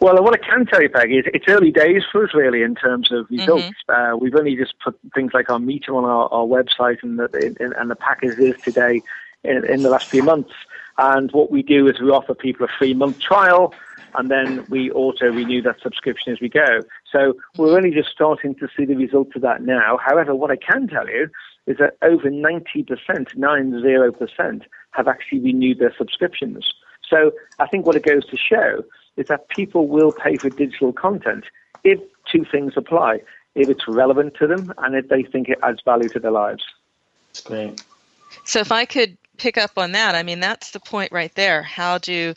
Well, 0.00 0.22
what 0.22 0.34
I 0.34 0.38
can 0.38 0.66
tell 0.66 0.80
you, 0.80 0.88
Peggy, 0.88 1.18
is 1.18 1.24
it's 1.34 1.46
early 1.48 1.70
days 1.70 2.02
for 2.10 2.24
us 2.24 2.34
really 2.34 2.62
in 2.62 2.74
terms 2.74 3.12
of 3.12 3.26
results. 3.30 3.74
Mm-hmm. 3.88 4.14
Uh, 4.14 4.16
we've 4.16 4.34
only 4.34 4.56
just 4.56 4.74
put 4.78 4.98
things 5.14 5.32
like 5.34 5.50
our 5.50 5.58
meter 5.58 5.94
on 5.94 6.04
our, 6.04 6.28
our 6.32 6.46
website 6.46 7.02
and 7.02 7.18
the, 7.18 7.72
and 7.78 7.90
the 7.90 7.96
package 7.96 8.38
is 8.38 8.60
today 8.62 9.02
in, 9.44 9.64
in 9.64 9.82
the 9.82 9.90
last 9.90 10.08
few 10.08 10.22
months. 10.22 10.52
And 10.96 11.30
what 11.32 11.50
we 11.50 11.62
do 11.62 11.86
is 11.88 12.00
we 12.00 12.10
offer 12.10 12.34
people 12.34 12.66
a 12.66 12.78
free 12.78 12.94
month 12.94 13.20
trial 13.20 13.74
and 14.14 14.30
then 14.30 14.64
we 14.68 14.90
auto 14.90 15.30
renew 15.30 15.62
that 15.62 15.80
subscription 15.82 16.32
as 16.32 16.40
we 16.40 16.48
go. 16.48 16.80
So 17.12 17.34
we're 17.56 17.76
only 17.76 17.90
just 17.90 18.08
starting 18.10 18.54
to 18.56 18.68
see 18.76 18.84
the 18.84 18.96
results 18.96 19.32
of 19.36 19.42
that 19.42 19.62
now. 19.62 19.98
However, 20.04 20.34
what 20.34 20.50
I 20.50 20.56
can 20.56 20.88
tell 20.88 21.08
you 21.08 21.28
is 21.66 21.76
that 21.78 21.96
over 22.02 22.30
90%, 22.30 22.86
90%, 23.36 24.62
have 24.92 25.08
actually 25.08 25.40
renewed 25.40 25.78
their 25.78 25.94
subscriptions. 25.96 26.66
So 27.08 27.32
I 27.58 27.66
think 27.66 27.86
what 27.86 27.96
it 27.96 28.04
goes 28.04 28.26
to 28.26 28.36
show 28.36 28.82
is 29.18 29.26
that 29.26 29.48
people 29.50 29.88
will 29.88 30.12
pay 30.12 30.36
for 30.38 30.48
digital 30.48 30.92
content 30.92 31.44
if 31.84 32.00
two 32.32 32.46
things 32.50 32.72
apply 32.76 33.20
if 33.58 33.68
it's 33.68 33.86
relevant 33.88 34.34
to 34.36 34.46
them 34.46 34.72
and 34.78 34.94
if 34.94 35.08
they 35.08 35.22
think 35.22 35.48
it 35.48 35.58
adds 35.62 35.80
value 35.84 36.08
to 36.08 36.20
their 36.20 36.30
lives. 36.30 36.62
That's 37.28 37.40
great. 37.42 37.82
So, 38.44 38.60
if 38.60 38.70
I 38.70 38.84
could 38.84 39.18
pick 39.36 39.58
up 39.58 39.72
on 39.76 39.92
that, 39.92 40.14
I 40.14 40.22
mean, 40.22 40.40
that's 40.40 40.70
the 40.70 40.80
point 40.80 41.12
right 41.12 41.34
there. 41.34 41.62
How 41.62 41.98
do 41.98 42.34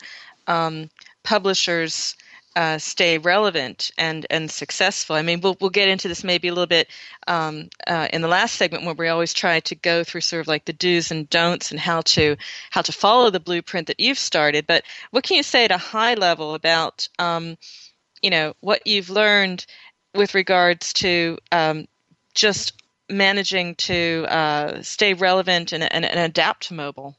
um, 0.47 0.89
publishers 1.23 2.15
uh, 2.55 2.77
stay 2.77 3.17
relevant 3.17 3.91
and 3.97 4.25
and 4.29 4.51
successful. 4.51 5.15
I 5.15 5.21
mean, 5.21 5.41
we'll 5.41 5.57
we'll 5.61 5.69
get 5.69 5.87
into 5.87 6.07
this 6.07 6.23
maybe 6.23 6.49
a 6.49 6.53
little 6.53 6.67
bit 6.67 6.89
um, 7.27 7.69
uh, 7.87 8.07
in 8.11 8.21
the 8.21 8.27
last 8.27 8.55
segment 8.55 8.83
where 8.83 8.93
we 8.93 9.07
always 9.07 9.33
try 9.33 9.61
to 9.61 9.75
go 9.75 10.03
through 10.03 10.21
sort 10.21 10.41
of 10.41 10.47
like 10.47 10.65
the 10.65 10.73
do's 10.73 11.11
and 11.11 11.29
don'ts 11.29 11.71
and 11.71 11.79
how 11.79 12.01
to 12.01 12.35
how 12.69 12.81
to 12.81 12.91
follow 12.91 13.29
the 13.29 13.39
blueprint 13.39 13.87
that 13.87 13.99
you've 13.99 14.19
started. 14.19 14.67
But 14.67 14.83
what 15.11 15.23
can 15.23 15.37
you 15.37 15.43
say 15.43 15.65
at 15.65 15.71
a 15.71 15.77
high 15.77 16.15
level 16.15 16.53
about 16.53 17.07
um, 17.19 17.57
you 18.21 18.29
know 18.29 18.53
what 18.59 18.85
you've 18.85 19.09
learned 19.09 19.65
with 20.13 20.35
regards 20.35 20.93
to 20.93 21.37
um, 21.51 21.87
just 22.33 22.73
managing 23.09 23.75
to 23.75 24.25
uh, 24.29 24.81
stay 24.81 25.13
relevant 25.13 25.71
and, 25.71 25.83
and, 25.83 26.05
and 26.05 26.19
adapt 26.19 26.67
to 26.67 26.73
mobile? 26.73 27.15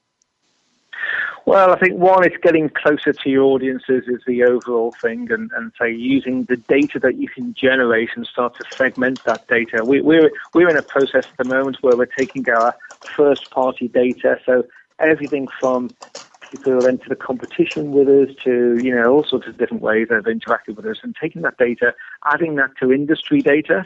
Well, 1.44 1.72
I 1.72 1.78
think 1.78 1.98
one, 1.98 2.24
it's 2.24 2.36
getting 2.40 2.70
closer 2.70 3.12
to 3.12 3.28
your 3.28 3.42
audiences 3.42 4.04
is 4.06 4.22
the 4.26 4.44
overall 4.44 4.94
thing, 5.02 5.26
and, 5.30 5.50
and 5.56 5.72
say 5.80 5.92
using 5.92 6.46
the 6.48 6.56
data 6.56 7.00
that 7.02 7.16
you 7.16 7.28
can 7.28 7.52
generate 7.52 8.10
and 8.14 8.24
start 8.26 8.56
to 8.58 8.64
segment 8.78 9.22
that 9.26 9.48
data. 9.48 9.84
We, 9.84 10.00
we're 10.02 10.30
we're 10.54 10.70
in 10.70 10.76
a 10.76 10.82
process 10.82 11.24
at 11.28 11.36
the 11.38 11.44
moment 11.44 11.78
where 11.80 11.96
we're 11.96 12.06
taking 12.06 12.48
our 12.48 12.74
first 13.16 13.50
party 13.50 13.88
data, 13.88 14.36
so 14.46 14.62
everything 15.00 15.48
from 15.58 15.96
people 16.48 16.72
who 16.72 16.86
enter 16.86 17.08
the 17.08 17.16
competition 17.16 17.90
with 17.90 18.08
us 18.08 18.34
to 18.44 18.78
you 18.78 18.94
know 18.94 19.12
all 19.12 19.26
sorts 19.28 19.48
of 19.48 19.58
different 19.58 19.82
ways 19.82 20.06
they've 20.10 20.22
interacted 20.22 20.76
with 20.76 20.86
us, 20.86 20.98
and 21.02 21.16
taking 21.20 21.42
that 21.42 21.58
data, 21.58 21.92
adding 22.32 22.54
that 22.54 22.70
to 22.80 22.92
industry 22.92 23.42
data. 23.42 23.84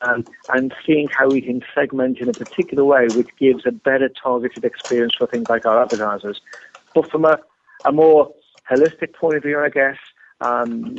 Um, 0.00 0.24
and 0.48 0.72
seeing 0.86 1.06
how 1.16 1.28
we 1.28 1.42
can 1.42 1.60
segment 1.74 2.18
in 2.18 2.30
a 2.30 2.34
particular 2.34 2.82
way, 2.82 3.10
which 3.10 3.28
gives 3.38 3.66
a 3.66 3.70
better 3.72 4.08
targeted 4.08 4.64
experience 4.64 5.14
for 5.16 5.26
things 5.26 5.50
like 5.50 5.66
our 5.66 5.82
advertisers. 5.82 6.40
But 6.96 7.10
from 7.10 7.26
a, 7.26 7.38
a 7.84 7.92
more 7.92 8.32
holistic 8.70 9.12
point 9.12 9.36
of 9.36 9.42
view, 9.42 9.60
I 9.60 9.68
guess, 9.68 9.98
um, 10.40 10.96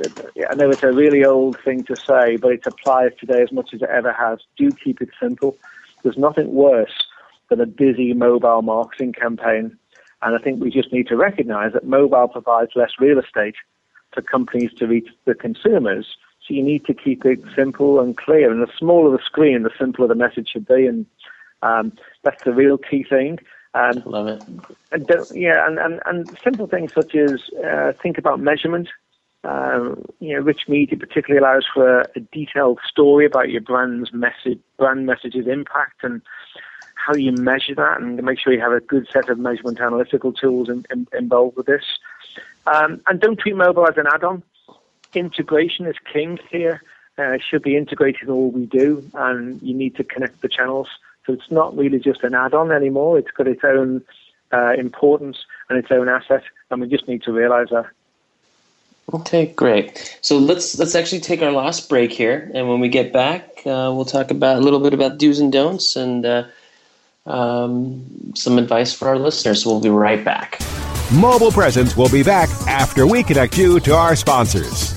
I 0.47 0.53
know 0.53 0.69
it's 0.69 0.83
a 0.83 0.91
really 0.91 1.25
old 1.25 1.57
thing 1.65 1.83
to 1.85 1.95
say, 1.95 2.37
but 2.37 2.51
it 2.51 2.67
applies 2.67 3.13
today 3.19 3.41
as 3.41 3.51
much 3.51 3.73
as 3.73 3.81
it 3.81 3.89
ever 3.89 4.13
has. 4.13 4.37
Do 4.57 4.71
keep 4.71 5.01
it 5.01 5.09
simple. 5.19 5.57
There's 6.03 6.17
nothing 6.17 6.53
worse 6.53 6.93
than 7.49 7.59
a 7.61 7.65
busy 7.65 8.13
mobile 8.13 8.61
marketing 8.61 9.13
campaign. 9.13 9.75
And 10.21 10.35
I 10.35 10.37
think 10.37 10.61
we 10.61 10.69
just 10.69 10.93
need 10.93 11.07
to 11.07 11.15
recognize 11.15 11.73
that 11.73 11.83
mobile 11.83 12.27
provides 12.27 12.71
less 12.75 12.91
real 12.99 13.17
estate 13.17 13.55
for 14.13 14.21
companies 14.21 14.73
to 14.77 14.85
reach 14.85 15.09
the 15.25 15.33
consumers. 15.33 16.05
So 16.47 16.53
you 16.53 16.61
need 16.61 16.85
to 16.85 16.93
keep 16.93 17.25
it 17.25 17.39
simple 17.55 17.99
and 17.99 18.15
clear. 18.15 18.51
And 18.51 18.61
the 18.61 18.71
smaller 18.77 19.17
the 19.17 19.23
screen, 19.23 19.63
the 19.63 19.71
simpler 19.79 20.07
the 20.07 20.13
message 20.13 20.49
should 20.53 20.67
be. 20.67 20.85
And 20.85 21.07
um, 21.63 21.93
that's 22.23 22.43
the 22.43 22.53
real 22.53 22.77
key 22.77 23.03
thing. 23.03 23.39
Um, 23.77 24.01
Love 24.05 24.27
it. 24.27 24.43
And 24.91 25.09
yeah, 25.33 25.67
and, 25.67 25.77
and, 25.77 26.01
and 26.05 26.37
simple 26.43 26.67
things 26.67 26.93
such 26.93 27.13
as 27.15 27.41
uh, 27.63 27.93
think 28.01 28.17
about 28.17 28.39
measurement. 28.39 28.89
Um, 29.43 30.03
you 30.19 30.33
know, 30.33 30.41
rich 30.41 30.61
media 30.67 30.97
particularly 30.97 31.45
allows 31.45 31.65
for 31.71 32.01
a 32.15 32.19
detailed 32.19 32.79
story 32.87 33.25
about 33.25 33.49
your 33.49 33.61
brand's 33.61 34.11
message, 34.11 34.59
brand 34.77 35.05
message's 35.05 35.47
impact, 35.47 36.03
and 36.03 36.21
how 36.95 37.13
you 37.13 37.31
measure 37.31 37.75
that, 37.75 38.01
and 38.01 38.21
make 38.23 38.39
sure 38.39 38.51
you 38.51 38.59
have 38.59 38.71
a 38.71 38.79
good 38.81 39.07
set 39.13 39.29
of 39.29 39.37
measurement 39.37 39.79
analytical 39.79 40.33
tools 40.33 40.69
in, 40.69 40.85
in, 40.89 41.07
involved 41.17 41.55
with 41.55 41.67
this. 41.67 41.83
Um, 42.65 42.99
and 43.07 43.21
don't 43.21 43.39
treat 43.39 43.55
mobile 43.55 43.87
as 43.87 43.97
an 43.97 44.07
add-on. 44.11 44.43
Integration 45.13 45.85
is 45.85 45.95
king 46.11 46.39
here. 46.49 46.81
Uh, 47.17 47.31
it 47.31 47.41
should 47.47 47.61
be 47.61 47.77
integrated 47.77 48.23
in 48.23 48.29
all 48.29 48.51
we 48.51 48.65
do, 48.65 49.07
and 49.13 49.61
you 49.61 49.73
need 49.73 49.95
to 49.95 50.03
connect 50.03 50.41
the 50.41 50.49
channels 50.49 50.89
So 51.27 51.33
it's 51.33 51.51
not 51.51 51.77
really 51.77 51.99
just 51.99 52.23
an 52.23 52.33
add-on 52.33 52.71
anymore. 52.71 53.19
It's 53.19 53.31
got 53.31 53.47
its 53.47 53.61
own 53.63 54.01
uh, 54.53 54.73
importance 54.77 55.37
and 55.69 55.77
its 55.77 55.91
own 55.91 56.07
asset, 56.07 56.43
and 56.71 56.81
we 56.81 56.87
just 56.87 57.07
need 57.07 57.21
to 57.23 57.33
realize 57.33 57.67
that. 57.71 57.85
Okay, 59.13 59.47
great. 59.47 60.17
So 60.21 60.37
let's 60.37 60.79
let's 60.79 60.95
actually 60.95 61.19
take 61.21 61.41
our 61.41 61.51
last 61.51 61.89
break 61.89 62.11
here, 62.11 62.49
and 62.53 62.69
when 62.69 62.79
we 62.79 62.87
get 62.87 63.11
back, 63.11 63.59
uh, 63.59 63.91
we'll 63.93 64.05
talk 64.05 64.31
about 64.31 64.57
a 64.57 64.61
little 64.61 64.79
bit 64.79 64.93
about 64.93 65.17
do's 65.17 65.39
and 65.39 65.51
don'ts 65.51 65.95
and 65.97 66.25
uh, 66.25 66.43
um, 67.25 68.33
some 68.33 68.57
advice 68.57 68.93
for 68.93 69.09
our 69.09 69.19
listeners. 69.19 69.63
So 69.63 69.71
we'll 69.71 69.81
be 69.81 69.89
right 69.89 70.23
back. 70.23 70.59
Mobile 71.13 71.51
Presence 71.51 71.95
will 71.95 72.09
be 72.09 72.23
back 72.23 72.49
after 72.67 73.05
we 73.05 73.23
connect 73.23 73.57
you 73.57 73.79
to 73.81 73.95
our 73.95 74.15
sponsors. 74.15 74.96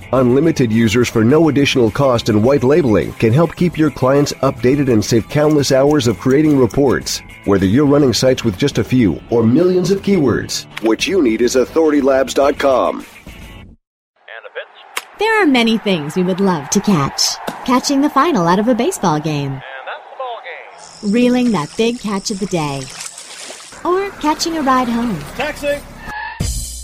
Unlimited 0.13 0.73
users 0.73 1.07
for 1.07 1.23
no 1.23 1.47
additional 1.47 1.89
cost 1.89 2.27
and 2.27 2.43
white 2.43 2.63
labeling 2.63 3.13
can 3.13 3.31
help 3.31 3.55
keep 3.55 3.77
your 3.77 3.89
clients 3.89 4.33
updated 4.41 4.91
and 4.91 5.03
save 5.03 5.29
countless 5.29 5.71
hours 5.71 6.05
of 6.05 6.19
creating 6.19 6.57
reports. 6.57 7.21
Whether 7.45 7.65
you're 7.65 7.85
running 7.85 8.11
sites 8.11 8.43
with 8.43 8.57
just 8.57 8.77
a 8.77 8.83
few 8.83 9.21
or 9.29 9.43
millions 9.43 9.89
of 9.89 10.01
keywords, 10.01 10.65
what 10.83 11.07
you 11.07 11.21
need 11.21 11.41
is 11.41 11.55
authoritylabs.com. 11.55 13.05
There 15.17 15.41
are 15.41 15.45
many 15.45 15.77
things 15.77 16.15
we 16.15 16.23
would 16.23 16.39
love 16.41 16.69
to 16.71 16.81
catch. 16.81 17.35
Catching 17.63 18.01
the 18.01 18.09
final 18.09 18.47
out 18.47 18.59
of 18.59 18.67
a 18.67 18.75
baseball 18.75 19.19
game. 19.19 19.61
Reeling 21.03 21.51
that 21.51 21.73
big 21.77 21.99
catch 21.99 22.31
of 22.31 22.39
the 22.39 22.47
day. 22.47 22.81
Or 23.85 24.09
catching 24.19 24.57
a 24.57 24.61
ride 24.61 24.89
home. 24.89 25.17
Taxi! 25.35 25.79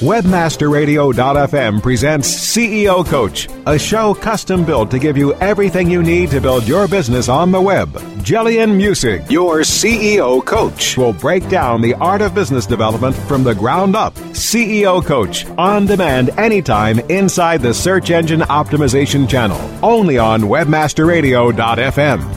Webmasterradio.fm 0.00 1.82
presents 1.82 2.28
CEO 2.28 3.06
Coach, 3.06 3.48
a 3.64 3.78
show 3.78 4.12
custom 4.12 4.62
built 4.62 4.90
to 4.90 4.98
give 4.98 5.16
you 5.16 5.32
everything 5.36 5.90
you 5.90 6.02
need 6.02 6.30
to 6.32 6.38
build 6.38 6.68
your 6.68 6.86
business 6.86 7.30
on 7.30 7.50
the 7.50 7.58
web. 7.62 7.88
Gillian 8.22 8.78
Muessig, 8.78 9.30
your 9.30 9.60
CEO 9.60 10.44
Coach, 10.44 10.98
will 10.98 11.14
break 11.14 11.48
down 11.48 11.80
the 11.80 11.94
art 11.94 12.20
of 12.20 12.34
business 12.34 12.66
development 12.66 13.16
from 13.16 13.42
the 13.42 13.54
ground 13.54 13.96
up. 13.96 14.12
CEO 14.34 15.02
Coach, 15.02 15.46
on 15.56 15.86
demand 15.86 16.28
anytime 16.38 16.98
inside 17.08 17.62
the 17.62 17.72
Search 17.72 18.10
Engine 18.10 18.40
Optimization 18.40 19.26
channel, 19.26 19.58
only 19.82 20.18
on 20.18 20.42
Webmasterradio.fm. 20.42 22.35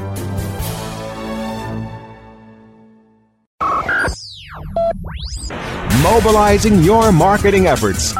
mobilizing 6.04 6.84
your 6.84 7.12
marketing 7.12 7.68
efforts. 7.68 8.16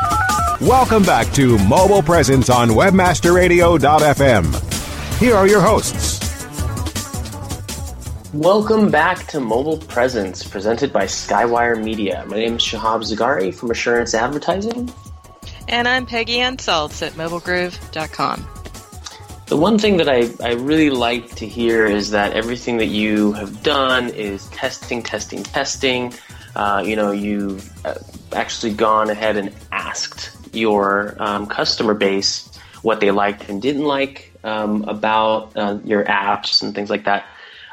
Welcome 0.62 1.04
back 1.04 1.32
to 1.34 1.58
Mobile 1.60 2.04
Presence 2.04 2.50
on 2.50 2.70
WebmasterRadio.fm. 2.70 5.20
Here 5.20 5.36
are 5.36 5.48
your 5.48 5.62
hosts. 5.62 6.20
Welcome 8.34 8.92
back 8.92 9.26
to 9.28 9.40
Mobile 9.40 9.78
Presence, 9.78 10.44
presented 10.44 10.92
by 10.94 11.06
Skywire 11.06 11.82
Media. 11.84 12.24
My 12.28 12.38
name 12.38 12.58
is 12.58 12.62
Shahab 12.62 13.02
Zagari 13.02 13.52
from 13.54 13.72
Assurance 13.72 14.14
Advertising. 14.14 14.92
And 15.68 15.88
I'm 15.88 16.06
Peggy 16.06 16.40
Anne 16.40 16.58
Salz 16.58 17.02
at 17.06 17.14
mobilegroove.com. 17.14 18.48
The 19.48 19.58
one 19.58 19.80
thing 19.80 19.98
that 19.98 20.08
I, 20.08 20.30
I 20.44 20.54
really 20.54 20.92
like 20.92 21.34
to 21.38 21.48
hear 21.48 21.88
is 21.88 22.12
that 22.12 22.34
everything 22.34 22.78
that 22.78 22.86
you 22.86 23.34
have 23.34 23.64
done 23.64 24.10
is 24.10 24.48
testing, 24.50 25.02
testing, 25.02 25.42
testing. 25.42 26.14
Uh, 26.56 26.84
you 26.86 26.96
know, 26.96 27.12
you've 27.12 27.70
uh, 27.86 27.96
actually 28.34 28.74
gone 28.74 29.10
ahead 29.10 29.38
and 29.38 29.54
asked 29.72 30.38
your 30.54 31.16
um, 31.20 31.46
customer 31.46 31.94
base 31.94 32.50
what 32.82 33.00
they 33.00 33.12
liked 33.12 33.50
and 33.50 33.62
didn't 33.62 33.86
like 33.86 34.34
um, 34.44 34.84
about 34.84 35.56
uh, 35.56 35.80
your 35.84 36.04
apps 36.06 36.62
and 36.62 36.74
things 36.74 36.90
like 36.90 37.06
that. 37.06 37.26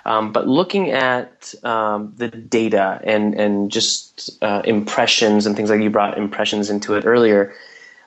Um, 0.05 0.31
but 0.31 0.47
looking 0.47 0.91
at 0.93 1.53
um, 1.65 2.15
the 2.17 2.29
data 2.29 3.01
and 3.03 3.35
and 3.35 3.73
just 3.73 4.31
uh, 4.41 4.63
impressions 4.65 5.47
and 5.47 5.57
things 5.57 5.69
like 5.69 5.81
you 5.81 5.91
brought 5.91 6.17
impressions 6.17 6.71
into 6.71 6.95
it 6.95 7.05
earlier, 7.05 7.55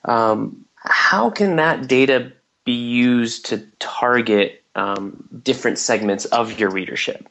um, 0.06 0.66
how 0.76 1.30
can 1.30 1.58
that 1.58 1.88
data 1.88 2.32
be 2.64 2.72
used 2.72 3.48
to 3.48 3.58
target 3.80 4.64
um, 4.76 5.28
different 5.44 5.78
segments 5.78 6.24
of 6.26 6.58
your 6.58 6.70
readership? 6.70 7.28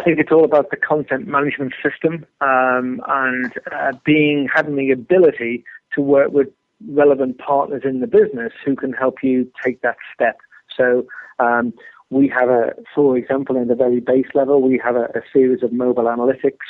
I 0.00 0.02
think 0.02 0.18
it's 0.18 0.32
all 0.32 0.44
about 0.44 0.70
the 0.70 0.78
content 0.78 1.26
management 1.26 1.74
system 1.82 2.24
um, 2.40 3.02
and 3.06 3.52
uh, 3.70 3.92
being 4.02 4.48
having 4.52 4.76
the 4.76 4.90
ability 4.90 5.62
to 5.94 6.00
work 6.00 6.32
with 6.32 6.48
relevant 6.88 7.36
partners 7.36 7.82
in 7.84 8.00
the 8.00 8.06
business 8.06 8.52
who 8.64 8.76
can 8.76 8.94
help 8.94 9.16
you 9.22 9.50
take 9.62 9.82
that 9.82 9.96
step. 10.14 10.38
So 10.74 11.06
um, 11.38 11.74
we 12.08 12.28
have 12.28 12.48
a, 12.48 12.72
for 12.94 13.18
example, 13.18 13.56
in 13.56 13.68
the 13.68 13.74
very 13.74 14.00
base 14.00 14.28
level, 14.32 14.62
we 14.62 14.80
have 14.82 14.96
a, 14.96 15.04
a 15.14 15.20
series 15.30 15.62
of 15.62 15.70
mobile 15.70 16.04
analytics 16.04 16.64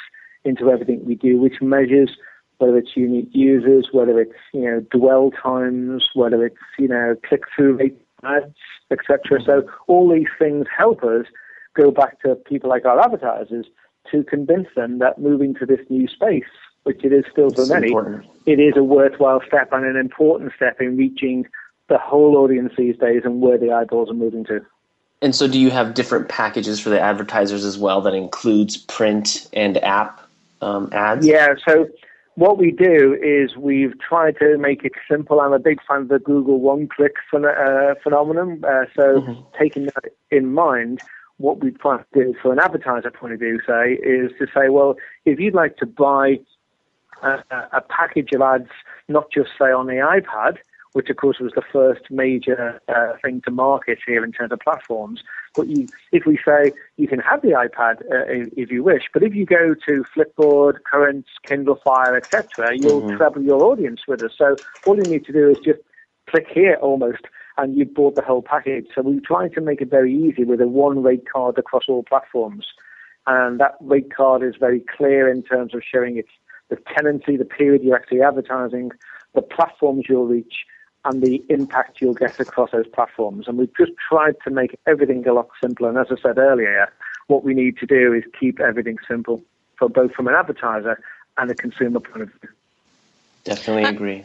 into 0.45 0.69
everything 0.69 1.05
we 1.05 1.15
do, 1.15 1.41
which 1.41 1.61
measures 1.61 2.11
whether 2.59 2.77
it's 2.79 2.97
unique 2.97 3.31
users, 3.31 3.91
whether 3.93 4.21
it's 4.21 4.35
you 4.53 4.63
know 4.63 4.81
dwell 4.91 5.31
times, 5.31 6.09
whether 6.15 6.45
it's 6.45 6.57
you 6.81 6.89
know 6.89 7.15
click 7.29 7.43
through 7.55 7.77
rate 7.77 8.01
ads, 8.25 8.57
etc. 8.91 9.41
So 9.47 9.63
all 9.87 10.13
these 10.13 10.27
things 10.37 10.67
help 10.77 11.05
us 11.05 11.27
go 11.77 11.91
back 11.91 12.21
to 12.23 12.35
people 12.35 12.69
like 12.71 12.85
our 12.85 13.01
advertisers 13.01 13.67
to 14.11 14.25
convince 14.25 14.69
them 14.75 14.99
that 14.99 15.19
moving 15.19 15.55
to 15.55 15.67
this 15.67 15.81
new 15.89 16.09
space, 16.09 16.45
which 16.85 17.05
it 17.05 17.13
is 17.13 17.25
still 17.31 17.51
for 17.51 17.67
many, 17.67 17.89
important. 17.89 18.27
it 18.47 18.59
is 18.59 18.75
a 18.77 18.83
worthwhile 18.83 19.41
step 19.47 19.73
and 19.73 19.85
an 19.85 19.97
important 19.97 20.53
step 20.57 20.81
in 20.81 20.97
reaching 20.97 21.47
the 21.89 21.99
whole 21.99 22.37
audience 22.37 22.73
these 22.79 22.97
days 22.97 23.23
and 23.25 23.41
where 23.41 23.59
the 23.59 23.71
eyeballs 23.71 24.11
are 24.11 24.15
moving 24.15 24.45
to. 24.45 24.61
And 25.23 25.35
so, 25.35 25.47
do 25.47 25.59
you 25.59 25.71
have 25.71 25.93
different 25.93 26.29
packages 26.29 26.81
for 26.81 26.89
the 26.89 27.01
advertisers 27.01 27.65
as 27.65 27.77
well 27.77 28.01
that 28.03 28.15
includes 28.15 28.79
print 28.79 29.49
and 29.53 29.77
app 29.85 30.27
um, 30.63 30.89
ads? 30.93 31.27
Yeah. 31.27 31.55
So, 31.69 31.89
what 32.37 32.57
we 32.57 32.71
do 32.71 33.19
is 33.23 33.55
we've 33.55 33.99
tried 34.01 34.39
to 34.39 34.57
make 34.57 34.83
it 34.83 34.93
simple. 35.11 35.41
I'm 35.41 35.53
a 35.53 35.59
big 35.59 35.79
fan 35.87 36.03
of 36.03 36.09
the 36.09 36.21
Google 36.21 36.61
one-click 36.61 37.17
uh, 37.35 37.95
phenomenon. 38.03 38.65
Uh, 38.65 38.87
so, 38.97 39.21
mm-hmm. 39.21 39.43
taking 39.59 39.87
that 39.87 40.05
in 40.31 40.55
mind, 40.55 41.03
what 41.41 41.65
we 41.65 41.71
try 41.71 41.97
to 41.97 42.05
do 42.13 42.35
for 42.41 42.53
an 42.53 42.59
advertiser 42.59 43.11
point 43.11 43.33
of 43.33 43.41
view, 43.41 43.59
say, 43.67 43.95
is 43.95 44.31
to 44.39 44.47
say, 44.55 44.69
well, 44.69 44.97
if 45.25 45.41
you'd 45.41 45.55
like 45.55 45.77
to 45.79 45.87
buy 45.87 46.39
a, 47.23 47.39
a 47.73 47.81
package 47.89 48.29
of 48.35 48.43
ads, 48.43 48.69
not 49.09 49.27
just 49.33 49.51
say 49.59 49.73
on 49.73 49.87
the 49.87 49.95
iPad, 49.95 50.59
which 50.93 51.09
of 51.09 51.17
course 51.17 51.39
was 51.41 51.53
the 51.55 51.63
first 51.73 52.03
major 52.11 52.81
uh, 52.89 53.13
thing 53.23 53.41
to 53.45 53.51
market 53.51 53.99
here 54.07 54.23
in 54.25 54.33
terms 54.33 54.53
of 54.53 54.59
platforms. 54.61 55.21
But 55.57 55.69
you, 55.69 55.89
if 56.13 56.25
we 56.27 56.39
say 56.45 56.73
you 56.97 57.09
can 57.09 57.21
have 57.21 57.41
the 57.41 57.49
iPad 57.53 58.03
uh, 58.03 58.49
if 58.57 58.71
you 58.71 58.83
wish, 58.83 59.05
but 59.13 59.23
if 59.23 59.35
you 59.35 59.47
go 59.47 59.75
to 59.87 60.05
Flipboard, 60.15 60.75
Currents, 60.91 61.29
Kindle 61.49 61.79
Fire, 61.83 62.17
etc., 62.17 62.77
you'll 62.77 63.03
Mhm. 63.03 63.17
treble 63.17 63.43
your 63.43 63.63
audience 63.63 64.03
with 64.07 64.21
us. 64.23 64.33
So 64.37 64.57
all 64.85 64.97
you 64.97 65.07
need 65.07 65.25
to 65.27 65.33
do 65.33 65.49
is 65.51 65.59
just 65.59 65.81
click 66.29 66.47
here 66.53 66.77
almost, 66.83 67.23
and 67.57 67.77
you've 67.77 67.95
bought 67.95 68.15
the 68.15 68.23
whole 68.23 68.43
package. 68.43 68.87
So 68.95 69.03
we're 69.03 69.21
trying 69.21 69.53
to 69.53 69.61
make 69.61 69.81
it 69.81 69.91
very 69.91 70.15
easy 70.15 70.45
with 70.45 70.61
a 70.61 70.69
one 70.69 71.03
rate 71.03 71.25
card 71.31 71.59
across 71.59 71.85
all 71.89 72.03
platforms. 72.03 72.67
And 73.27 73.61
that 73.61 73.77
rate 73.81 74.15
card 74.15 74.43
is 74.43 74.55
very 74.59 74.81
clear 74.97 75.29
in 75.29 75.43
terms 75.43 75.75
of 75.75 75.83
showing 75.83 76.17
its 76.17 76.31
the 76.69 76.79
tenancy, 76.97 77.37
the 77.37 77.45
period 77.45 77.83
you're 77.83 77.97
actually 77.97 78.23
advertising, 78.23 78.93
the 79.35 79.43
platforms 79.43 80.05
you'll 80.09 80.27
reach, 80.27 80.65
and 81.05 81.23
the 81.23 81.43
impact 81.49 82.01
you'll 82.01 82.15
get 82.15 82.39
across 82.39 82.71
those 82.71 82.87
platforms. 82.87 83.49
And 83.49 83.59
we've 83.59 83.77
just 83.77 83.93
tried 84.09 84.37
to 84.45 84.51
make 84.51 84.79
everything 84.87 85.27
a 85.27 85.33
lot 85.33 85.49
simpler. 85.61 85.89
And 85.89 85.99
as 85.99 86.07
I 86.11 86.21
said 86.21 86.39
earlier, 86.39 86.93
what 87.27 87.45
we 87.45 87.55
need 87.55 87.79
to 87.79 87.87
do 87.87 88.13
is 88.13 88.23
keep 88.39 88.61
everything 88.61 88.99
simple 89.09 89.43
for 89.79 89.89
both 89.89 90.13
from 90.13 90.29
an 90.29 90.35
advertiser 90.35 91.01
and 91.39 91.51
a 91.51 91.55
consumer 91.55 92.01
point 92.01 92.23
of 92.23 92.29
view. 92.29 92.51
Definitely 93.45 93.85
uh, 93.85 93.91
agree. 93.91 94.25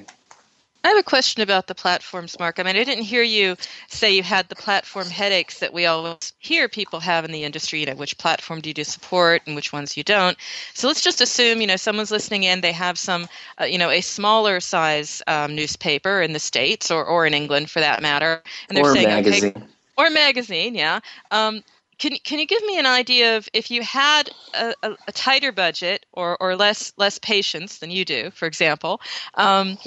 I 0.85 0.89
have 0.89 0.97
a 0.99 1.03
question 1.03 1.41
about 1.41 1.65
the 1.65 1.73
platforms, 1.73 2.37
Mark. 2.37 2.59
I 2.59 2.63
mean, 2.63 2.75
I 2.75 2.83
didn't 2.83 3.05
hear 3.05 3.23
you 3.23 3.55
say 3.87 4.15
you 4.15 4.21
had 4.21 4.49
the 4.49 4.55
platform 4.55 5.07
headaches 5.07 5.57
that 5.59 5.73
we 5.73 5.87
always 5.87 6.33
hear 6.37 6.69
people 6.69 6.99
have 6.99 7.25
in 7.25 7.31
the 7.31 7.43
industry. 7.43 7.79
You 7.79 7.87
know, 7.87 7.95
which 7.95 8.19
platform 8.19 8.61
do 8.61 8.71
you 8.75 8.83
support 8.83 9.41
and 9.47 9.55
which 9.55 9.73
ones 9.73 9.97
you 9.97 10.03
don't. 10.03 10.37
So 10.75 10.87
let's 10.87 11.01
just 11.01 11.21
assume, 11.21 11.59
you 11.59 11.65
know, 11.65 11.75
someone's 11.75 12.11
listening 12.11 12.43
in. 12.43 12.61
They 12.61 12.71
have 12.71 12.99
some, 12.99 13.27
uh, 13.59 13.65
you 13.65 13.79
know, 13.79 13.89
a 13.89 14.01
smaller 14.01 14.59
size 14.59 15.23
um, 15.25 15.55
newspaper 15.55 16.21
in 16.21 16.33
the 16.33 16.39
states 16.39 16.91
or, 16.91 17.03
or 17.03 17.25
in 17.25 17.33
England 17.33 17.71
for 17.71 17.79
that 17.79 18.03
matter, 18.03 18.43
and 18.69 18.77
they're 18.77 18.85
Or 18.85 18.93
saying, 18.93 19.07
magazine. 19.07 19.53
okay, 19.55 19.65
or 19.97 20.11
magazine, 20.11 20.75
yeah. 20.75 20.99
Um, 21.31 21.63
can 21.97 22.15
can 22.23 22.39
you 22.39 22.45
give 22.45 22.63
me 22.63 22.77
an 22.77 22.85
idea 22.85 23.37
of 23.37 23.49
if 23.53 23.71
you 23.71 23.81
had 23.81 24.29
a, 24.53 24.75
a, 24.83 24.91
a 25.07 25.11
tighter 25.11 25.51
budget 25.51 26.05
or, 26.11 26.37
or 26.39 26.55
less 26.55 26.93
less 26.97 27.17
patience 27.17 27.79
than 27.79 27.89
you 27.89 28.05
do, 28.05 28.29
for 28.31 28.45
example, 28.45 29.01
um, 29.33 29.79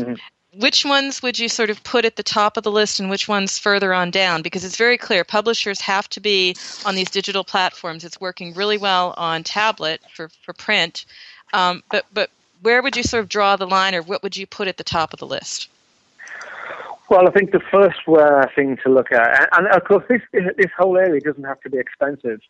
which 0.55 0.85
ones 0.85 1.23
would 1.23 1.39
you 1.39 1.49
sort 1.49 1.71
of 1.71 1.83
put 1.85 2.05
at 2.05 2.17
the 2.17 2.23
top 2.23 2.57
of 2.57 2.63
the 2.65 2.71
list 2.71 3.01
and 3.01 3.11
which 3.11 3.29
ones 3.29 3.59
further 3.59 3.93
on 3.93 4.11
down? 4.11 4.43
Because 4.43 4.65
it's 4.65 4.77
very 4.77 4.97
clear 4.97 5.25
publishers 5.25 5.81
have 5.81 6.09
to 6.11 6.21
be 6.21 6.57
on 6.87 6.95
these 6.95 7.11
digital 7.11 7.45
platforms. 7.45 8.05
It's 8.05 8.21
working 8.21 8.55
really 8.55 8.79
well 8.79 9.15
on 9.17 9.43
tablet 9.43 10.01
for, 10.15 10.31
for 10.45 10.53
print. 10.53 11.05
Um, 11.53 11.83
but, 11.91 12.07
but 12.13 12.31
where 12.63 12.83
would 12.83 12.97
you 12.97 13.03
sort 13.03 13.23
of 13.23 13.29
draw 13.29 13.57
the 13.57 13.67
line 13.67 13.95
or 13.95 14.03
what 14.03 14.23
would 14.23 14.37
you 14.37 14.47
put 14.47 14.69
at 14.69 14.77
the 14.77 14.85
top 14.85 15.13
of 15.13 15.19
the 15.19 15.27
list? 15.27 15.69
Well, 17.11 17.27
I 17.27 17.31
think 17.31 17.53
the 17.53 17.61
first 17.71 18.01
uh, 18.07 18.47
thing 18.55 18.77
to 18.85 18.91
look 18.91 19.13
at, 19.13 19.49
and, 19.53 19.67
of 19.69 19.85
course, 19.85 20.05
this 20.09 20.21
this 20.33 20.71
whole 20.77 20.99
area 20.99 21.21
doesn't 21.21 21.45
have 21.45 21.61
to 21.63 21.71
be 21.71 21.79
expensive. 21.79 22.41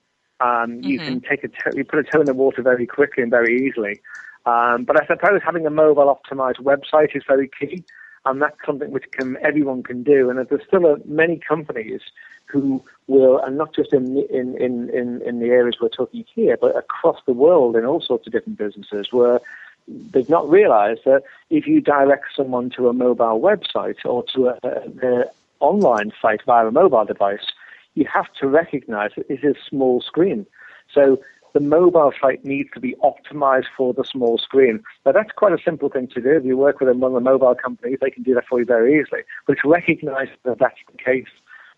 Um, 0.41 0.83
You 0.83 0.99
can 0.99 1.21
take 1.21 1.45
a 1.45 1.49
toe, 1.49 1.71
you 1.75 1.85
put 1.85 2.01
a 2.01 2.03
toe 2.03 2.21
in 2.21 2.27
the 2.27 2.35
water 2.35 2.63
very 2.63 2.87
quickly 2.87 3.23
and 3.23 3.31
very 3.31 3.67
easily. 3.67 4.01
Um, 4.49 4.85
but 4.85 4.95
I 5.01 5.07
suppose 5.07 5.41
having 5.45 5.67
a 5.67 5.71
mobile 5.85 6.11
optimized 6.17 6.61
website 6.71 7.15
is 7.15 7.23
very 7.27 7.51
key, 7.59 7.85
and 8.25 8.41
that's 8.43 8.57
something 8.65 8.91
which 8.91 9.09
can 9.17 9.37
everyone 9.43 9.83
can 9.83 10.03
do. 10.03 10.31
And 10.31 10.35
there's 10.49 10.67
still 10.67 10.87
a, 10.87 10.97
many 11.05 11.37
companies 11.53 12.01
who 12.47 12.83
will, 13.09 13.39
and 13.45 13.59
not 13.59 13.75
just 13.75 13.93
in, 13.93 14.05
in 14.39 14.57
in 14.59 15.21
in 15.29 15.41
the 15.43 15.51
areas 15.59 15.77
we're 15.81 15.99
talking 16.01 16.25
here, 16.35 16.57
but 16.65 16.73
across 16.85 17.21
the 17.27 17.37
world 17.45 17.77
in 17.77 17.85
all 17.85 18.01
sorts 18.01 18.27
of 18.27 18.33
different 18.33 18.59
businesses, 18.65 19.13
where 19.13 19.39
they've 20.13 20.35
not 20.39 20.49
realized 20.49 21.03
that 21.05 21.23
if 21.51 21.67
you 21.67 21.81
direct 21.83 22.27
someone 22.35 22.71
to 22.71 22.89
a 22.89 22.95
mobile 23.07 23.41
website 23.41 24.01
or 24.05 24.25
to 24.35 24.49
a, 24.49 24.59
a, 24.63 24.89
their 24.89 25.27
online 25.61 26.11
site 26.23 26.43
via 26.47 26.67
a 26.67 26.73
mobile 26.83 27.05
device, 27.05 27.47
you 27.95 28.07
have 28.07 28.33
to 28.41 28.47
recognize 28.47 29.11
that 29.17 29.31
it 29.31 29.41
is 29.43 29.57
a 29.57 29.69
small 29.69 30.01
screen. 30.01 30.47
So 30.95 31.21
the 31.55 31.61
mobile 31.61 32.13
site 32.21 32.45
needs 32.45 32.71
to 32.75 32.81
be 32.81 32.95
optimized 33.03 33.67
for 33.77 33.93
the 33.93 34.05
small 34.05 34.39
screen. 34.39 34.83
Now 35.05 35.13
that's 35.13 35.33
quite 35.33 35.53
a 35.53 35.63
simple 35.63 35.89
thing 35.89 36.09
to 36.09 36.21
do. 36.21 36.31
If 36.31 36.45
you 36.45 36.57
work 36.57 36.81
with 36.81 36.95
one 36.97 37.13
of 37.13 37.15
the 37.15 37.21
mobile 37.21 37.55
companies, 37.55 37.99
they 38.01 38.11
can 38.11 38.23
do 38.23 38.35
that 38.35 38.47
for 38.47 38.59
you 38.61 38.67
very 38.67 39.01
easily. 39.01 39.23
But 39.47 39.55
it's 39.55 39.65
recognized 39.65 40.33
that 40.45 40.59
that's 40.59 40.79
the 40.91 40.99
case. 41.03 41.29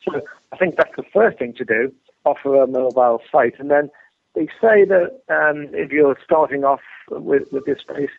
So 0.04 0.20
I 0.52 0.56
think 0.56 0.76
that's 0.76 0.96
the 0.96 1.04
first 1.12 1.38
thing 1.38 1.54
to 1.54 1.64
do, 1.64 1.92
offer 2.24 2.62
a 2.62 2.66
mobile 2.66 3.22
site. 3.30 3.59
And 3.59 3.70
then 3.70 3.90
they 4.35 4.46
say 4.61 4.85
that 4.85 5.20
um, 5.28 5.68
if 5.74 5.90
you're 5.90 6.16
starting 6.24 6.64
off 6.64 6.80
with, 7.11 7.52
with 7.52 7.66
this 7.66 7.80
space, 7.80 8.11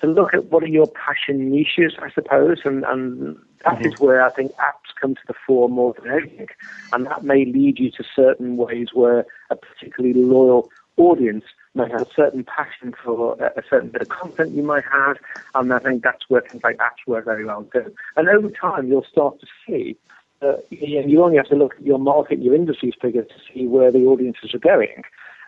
to 0.00 0.06
look 0.06 0.32
at 0.32 0.46
what 0.46 0.62
are 0.62 0.68
your 0.68 0.86
passion 0.86 1.50
niches, 1.50 1.94
I 2.00 2.10
suppose, 2.10 2.60
and, 2.64 2.84
and 2.84 3.36
that 3.64 3.84
is 3.84 3.98
where 3.98 4.22
I 4.22 4.30
think 4.30 4.52
apps 4.52 4.94
come 5.00 5.14
to 5.14 5.20
the 5.26 5.34
fore 5.46 5.68
more 5.68 5.94
than 5.94 6.10
anything. 6.12 6.48
And 6.92 7.06
that 7.06 7.24
may 7.24 7.44
lead 7.44 7.78
you 7.78 7.90
to 7.92 8.04
certain 8.14 8.56
ways 8.56 8.88
where 8.92 9.26
a 9.50 9.56
particularly 9.56 10.14
loyal 10.14 10.70
audience 10.98 11.44
may 11.74 11.88
have 11.88 12.02
a 12.02 12.12
certain 12.14 12.44
passion 12.44 12.92
for 13.02 13.36
a, 13.40 13.58
a 13.58 13.62
certain 13.68 13.90
bit 13.90 14.02
of 14.02 14.08
content 14.08 14.54
you 14.54 14.62
might 14.62 14.84
have, 14.84 15.16
and 15.54 15.72
I 15.72 15.78
think 15.78 16.02
that's 16.02 16.24
where 16.28 16.42
things 16.42 16.62
like 16.62 16.76
apps 16.78 17.06
work 17.06 17.24
very 17.24 17.44
well 17.44 17.66
too. 17.72 17.94
And 18.16 18.28
over 18.28 18.50
time, 18.50 18.88
you'll 18.88 19.06
start 19.10 19.40
to 19.40 19.46
see 19.66 19.96
uh, 20.40 20.54
you 20.70 21.22
only 21.22 21.36
have 21.36 21.48
to 21.48 21.56
look 21.56 21.74
at 21.76 21.86
your 21.86 21.98
market, 21.98 22.40
your 22.40 22.54
industry's 22.54 22.94
figures 23.00 23.26
to 23.28 23.34
see 23.52 23.66
where 23.66 23.90
the 23.90 24.04
audiences 24.06 24.54
are 24.54 24.58
going, 24.58 25.02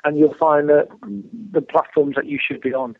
and 0.04 0.18
you'll 0.18 0.34
find 0.34 0.68
that 0.68 0.88
the 1.52 1.60
platforms 1.60 2.16
that 2.16 2.26
you 2.26 2.38
should 2.44 2.60
be 2.60 2.74
on. 2.74 2.96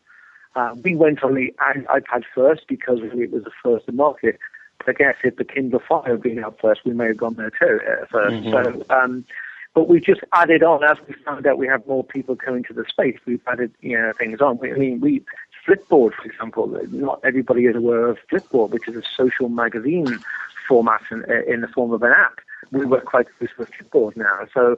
Uh, 0.55 0.75
we 0.83 0.95
went 0.95 1.23
on 1.23 1.33
the 1.33 1.53
iPad 1.61 2.23
first 2.35 2.63
because 2.67 2.99
it 3.01 3.31
was 3.31 3.43
the 3.43 3.51
first 3.63 3.91
market. 3.91 4.37
But 4.77 4.89
I 4.89 4.93
guess 4.93 5.15
if 5.23 5.35
the 5.35 5.45
Kindle 5.45 5.81
Fire 5.87 6.11
had 6.11 6.21
been 6.21 6.43
out 6.43 6.57
first, 6.61 6.81
we 6.85 6.93
may 6.93 7.07
have 7.07 7.17
gone 7.17 7.35
there 7.35 7.51
too 7.51 7.79
uh, 7.87 8.05
1st 8.05 8.43
Mhm. 8.43 8.51
So, 8.51 8.95
um, 8.95 9.25
but 9.73 9.87
we've 9.87 10.03
just 10.03 10.21
added 10.33 10.63
on 10.63 10.83
as 10.83 10.97
we 11.07 11.13
found 11.25 11.47
out 11.47 11.57
we 11.57 11.67
have 11.67 11.85
more 11.87 12.03
people 12.03 12.35
coming 12.35 12.63
to 12.63 12.73
the 12.73 12.85
space. 12.87 13.17
We've 13.25 13.41
added 13.47 13.73
you 13.81 13.97
know 13.97 14.11
things 14.17 14.41
on. 14.41 14.57
We, 14.57 14.71
I 14.71 14.75
mean, 14.75 14.99
we 14.99 15.23
Flipboard, 15.65 16.13
for 16.13 16.23
example. 16.25 16.67
Not 16.89 17.21
everybody 17.23 17.65
is 17.65 17.75
aware 17.75 18.07
of 18.07 18.17
Flipboard, 18.31 18.71
which 18.71 18.87
is 18.87 18.95
a 18.95 19.03
social 19.15 19.49
magazine 19.49 20.19
format 20.67 21.01
in, 21.11 21.23
in 21.47 21.61
the 21.61 21.67
form 21.67 21.91
of 21.91 22.03
an 22.03 22.11
app. 22.11 22.39
We 22.71 22.85
work 22.85 23.05
quite 23.05 23.27
close 23.37 23.49
with 23.57 23.69
Flipboard 23.71 24.15
now, 24.15 24.47
so 24.53 24.77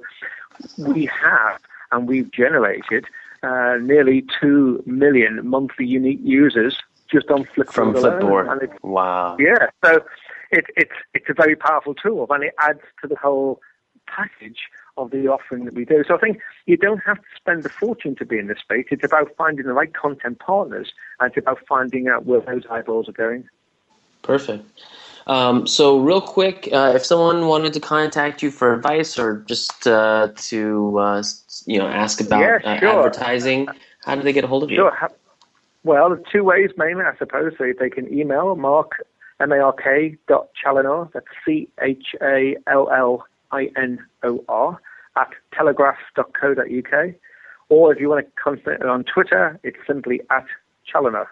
we 0.77 1.05
have 1.05 1.59
and 1.91 2.07
we've 2.07 2.31
generated 2.31 3.05
uh, 3.43 3.75
nearly 3.79 4.25
two 4.41 4.83
million 4.85 5.47
monthly 5.47 5.85
unique 5.85 6.19
users 6.23 6.77
just 7.11 7.29
on 7.29 7.45
Flipboard 7.45 7.71
From. 7.71 7.93
Flipboard. 7.93 8.69
Wow. 8.81 9.37
yeah, 9.39 9.69
so 9.83 10.03
it, 10.51 10.65
it's 10.75 10.91
it's 11.13 11.29
a 11.29 11.33
very 11.33 11.55
powerful 11.55 11.93
tool, 11.93 12.27
and 12.29 12.43
it 12.43 12.53
adds 12.59 12.81
to 13.01 13.07
the 13.07 13.15
whole 13.15 13.59
package 14.07 14.69
of 14.97 15.11
the 15.11 15.27
offering 15.27 15.65
that 15.65 15.73
we 15.73 15.85
do. 15.85 16.03
So 16.07 16.15
I 16.15 16.19
think 16.19 16.39
you 16.65 16.77
don't 16.77 17.01
have 17.05 17.17
to 17.17 17.23
spend 17.35 17.65
a 17.65 17.69
fortune 17.69 18.15
to 18.17 18.25
be 18.25 18.37
in 18.37 18.47
this 18.47 18.59
space. 18.59 18.85
It's 18.91 19.03
about 19.03 19.35
finding 19.37 19.65
the 19.65 19.73
right 19.73 19.93
content 19.93 20.39
partners, 20.39 20.91
and 21.19 21.29
it's 21.29 21.37
about 21.37 21.59
finding 21.67 22.07
out 22.07 22.25
where 22.25 22.41
those 22.41 22.63
eyeballs 22.69 23.09
are 23.09 23.13
going. 23.13 23.47
Perfect. 24.21 24.65
Um, 25.25 25.67
so, 25.67 25.99
real 25.99 26.21
quick, 26.21 26.69
uh, 26.71 26.93
if 26.95 27.05
someone 27.05 27.47
wanted 27.47 27.73
to 27.73 27.79
contact 27.79 28.43
you 28.43 28.51
for 28.51 28.73
advice 28.73 29.17
or 29.17 29.37
just 29.47 29.87
uh, 29.87 30.29
to 30.35 30.99
uh, 30.99 31.23
you 31.65 31.79
know 31.79 31.87
ask 31.87 32.19
about 32.19 32.41
Yeah, 32.41 32.59
uh, 32.63 32.79
sure. 32.79 32.89
advertising, 32.89 33.67
how 34.03 34.15
do 34.15 34.21
they 34.21 34.33
get 34.33 34.43
a 34.43 34.47
hold 34.47 34.63
of 34.63 34.69
you? 34.69 34.77
Sure. 34.77 35.11
Well, 35.85 36.09
there's 36.09 36.25
two 36.31 36.43
ways 36.43 36.71
mainly, 36.77 37.03
I 37.03 37.15
suppose. 37.17 37.53
So 37.57 37.71
they 37.77 37.89
can 37.89 38.13
email 38.13 38.55
Mark 38.55 38.91
M 39.39 39.51
A 39.51 39.59
R 39.59 39.73
K 39.73 40.17
dot 40.27 40.49
Challinor. 40.61 41.11
That's 41.13 41.25
C 41.45 41.69
H 41.81 42.15
A 42.21 42.57
L 42.67 42.89
L 42.91 43.25
I 43.53 43.69
N 43.77 43.99
O 44.23 44.43
R 44.49 44.81
at 45.15 45.29
telegraph.co.uk. 45.55 47.15
Or 47.69 47.93
if 47.93 47.99
you 47.99 48.09
want 48.09 48.25
to 48.25 48.31
contact 48.41 48.81
it 48.81 48.89
on 48.89 49.05
Twitter, 49.05 49.59
it's 49.63 49.77
simply 49.87 50.21
at 50.29 50.45
Challinor. 50.91 51.27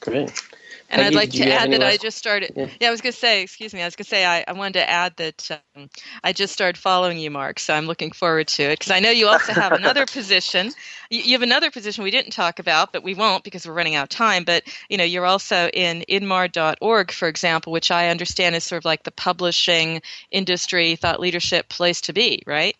Great. 0.00 0.32
And 0.92 1.00
I'd 1.00 1.14
like 1.14 1.30
to 1.30 1.50
add 1.50 1.72
that 1.72 1.82
I 1.82 1.96
just 1.96 2.18
started. 2.18 2.52
Yeah. 2.54 2.66
Yeah. 2.80 2.88
I 2.88 2.90
was 2.90 3.00
going 3.00 3.12
to 3.12 3.18
say, 3.18 3.42
excuse 3.42 3.72
me, 3.72 3.80
I 3.80 3.86
was 3.86 3.96
going 3.96 4.04
to 4.04 4.10
say, 4.10 4.26
I, 4.26 4.44
I 4.46 4.52
wanted 4.52 4.74
to 4.74 4.90
add 4.90 5.16
that 5.16 5.50
um, 5.74 5.88
I 6.22 6.32
just 6.32 6.52
started 6.52 6.78
following 6.78 7.18
you, 7.18 7.30
Mark, 7.30 7.58
so 7.58 7.74
I'm 7.74 7.86
looking 7.86 8.12
forward 8.12 8.48
to 8.48 8.64
it. 8.64 8.78
Because 8.78 8.90
I 8.92 9.00
know 9.00 9.10
you 9.10 9.26
also 9.26 9.54
have 9.54 9.72
another 9.72 10.04
position. 10.12 10.70
You, 11.08 11.20
you 11.20 11.32
have 11.32 11.42
another 11.42 11.70
position 11.70 12.04
we 12.04 12.10
didn't 12.10 12.32
talk 12.32 12.58
about, 12.58 12.92
but 12.92 13.02
we 13.02 13.14
won't 13.14 13.42
because 13.42 13.66
we're 13.66 13.72
running 13.72 13.94
out 13.94 14.04
of 14.04 14.08
time. 14.10 14.44
But, 14.44 14.64
you 14.90 14.98
know, 14.98 15.04
you're 15.04 15.26
also 15.26 15.68
in 15.72 16.04
inma.org, 16.08 17.10
for 17.10 17.28
example, 17.28 17.72
which 17.72 17.90
I 17.90 18.08
understand 18.08 18.54
is 18.54 18.64
sort 18.64 18.82
of 18.82 18.84
like 18.84 19.02
the 19.02 19.10
publishing 19.12 20.02
industry, 20.30 20.96
thought 20.96 21.20
leadership 21.20 21.70
place 21.70 22.02
to 22.02 22.12
be, 22.12 22.42
right? 22.46 22.76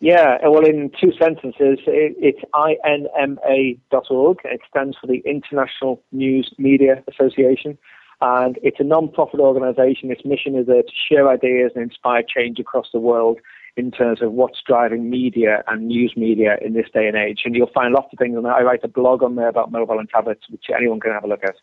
Yeah, 0.00 0.38
uh, 0.44 0.50
well, 0.50 0.66
in 0.66 0.90
two 1.00 1.12
sentences, 1.18 1.78
it, 1.86 2.16
it's 2.18 2.40
inma.org. 2.54 4.38
It 4.44 4.60
stands 4.68 4.96
for 5.00 5.06
the 5.06 5.22
International 5.24 6.02
News 6.12 6.52
Media 6.58 7.02
Association. 7.08 7.78
And 8.20 8.58
it's 8.62 8.80
a 8.80 8.84
non-profit 8.84 9.40
organization. 9.40 10.10
Its 10.10 10.24
mission 10.24 10.56
is 10.56 10.68
uh, 10.68 10.82
to 10.82 10.92
share 11.08 11.28
ideas 11.28 11.72
and 11.74 11.82
inspire 11.84 12.22
change 12.22 12.58
across 12.58 12.88
the 12.92 13.00
world 13.00 13.38
in 13.76 13.90
terms 13.90 14.22
of 14.22 14.32
what's 14.32 14.60
driving 14.66 15.10
media 15.10 15.62
and 15.66 15.88
news 15.88 16.14
media 16.16 16.56
in 16.62 16.72
this 16.72 16.86
day 16.92 17.06
and 17.06 17.16
age. 17.16 17.42
And 17.44 17.54
you'll 17.54 17.70
find 17.74 17.92
lots 17.92 18.08
of 18.12 18.18
things 18.18 18.36
on 18.36 18.42
there. 18.42 18.54
I 18.54 18.62
write 18.62 18.84
a 18.84 18.88
blog 18.88 19.22
on 19.22 19.36
there 19.36 19.48
about 19.48 19.70
mobile 19.70 19.98
and 19.98 20.08
tablets, 20.08 20.42
which 20.48 20.64
anyone 20.74 20.98
can 20.98 21.12
have 21.12 21.24
a 21.24 21.28
look 21.28 21.44
at. 21.44 21.56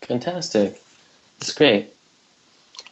Fantastic. 0.00 0.80
That's 1.38 1.52
great. 1.52 1.93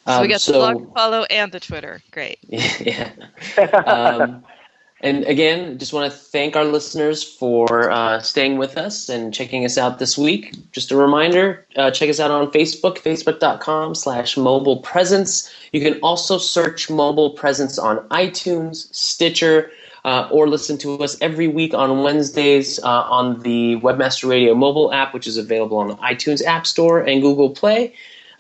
So 0.07 0.19
we 0.21 0.25
Um, 0.25 0.29
got 0.31 0.41
so- 0.41 0.53
the 0.53 0.59
blog 0.59 0.95
follow 0.95 1.25
and 1.25 1.53
the 1.53 1.61
Twitter. 1.61 2.03
Great. 2.11 2.39
yeah. 2.49 3.11
Um, 3.87 4.43
and 5.01 5.25
again, 5.25 5.79
just 5.79 5.93
want 5.93 6.11
to 6.11 6.17
thank 6.17 6.55
our 6.55 6.65
listeners 6.65 7.23
for 7.25 7.91
uh, 7.91 8.21
staying 8.21 8.57
with 8.59 8.77
us 8.77 9.09
and 9.09 9.35
checking 9.35 9.65
us 9.65 9.77
out 9.77 9.99
this 9.99 10.17
week. 10.17 10.55
Just 10.73 10.93
a 10.93 10.97
reminder, 10.97 11.67
uh, 11.77 11.91
check 11.91 12.09
us 12.09 12.21
out 12.21 12.31
on 12.31 12.51
Facebook, 12.53 12.99
facebook.com 12.99 13.95
slash 13.97 14.37
mobile 14.37 14.77
presence. 14.79 15.53
You 15.73 15.81
can 15.81 15.99
also 16.03 16.39
search 16.39 16.89
mobile 16.89 17.31
presence 17.31 17.79
on 17.79 17.99
iTunes, 18.11 18.93
Stitcher, 18.95 19.71
uh, 20.05 20.29
or 20.31 20.49
listen 20.49 20.79
to 20.79 21.01
us 21.03 21.17
every 21.21 21.49
week 21.49 21.75
on 21.75 22.03
Wednesdays 22.03 22.79
uh, 22.85 22.87
on 23.03 23.41
the 23.41 23.77
Webmaster 23.81 24.29
Radio 24.29 24.55
mobile 24.55 24.93
app, 24.93 25.15
which 25.15 25.27
is 25.27 25.37
available 25.37 25.79
on 25.79 25.89
the 25.89 25.97
iTunes 25.97 26.45
App 26.45 26.67
Store 26.67 27.01
and 27.01 27.23
Google 27.23 27.51
Play. 27.51 27.93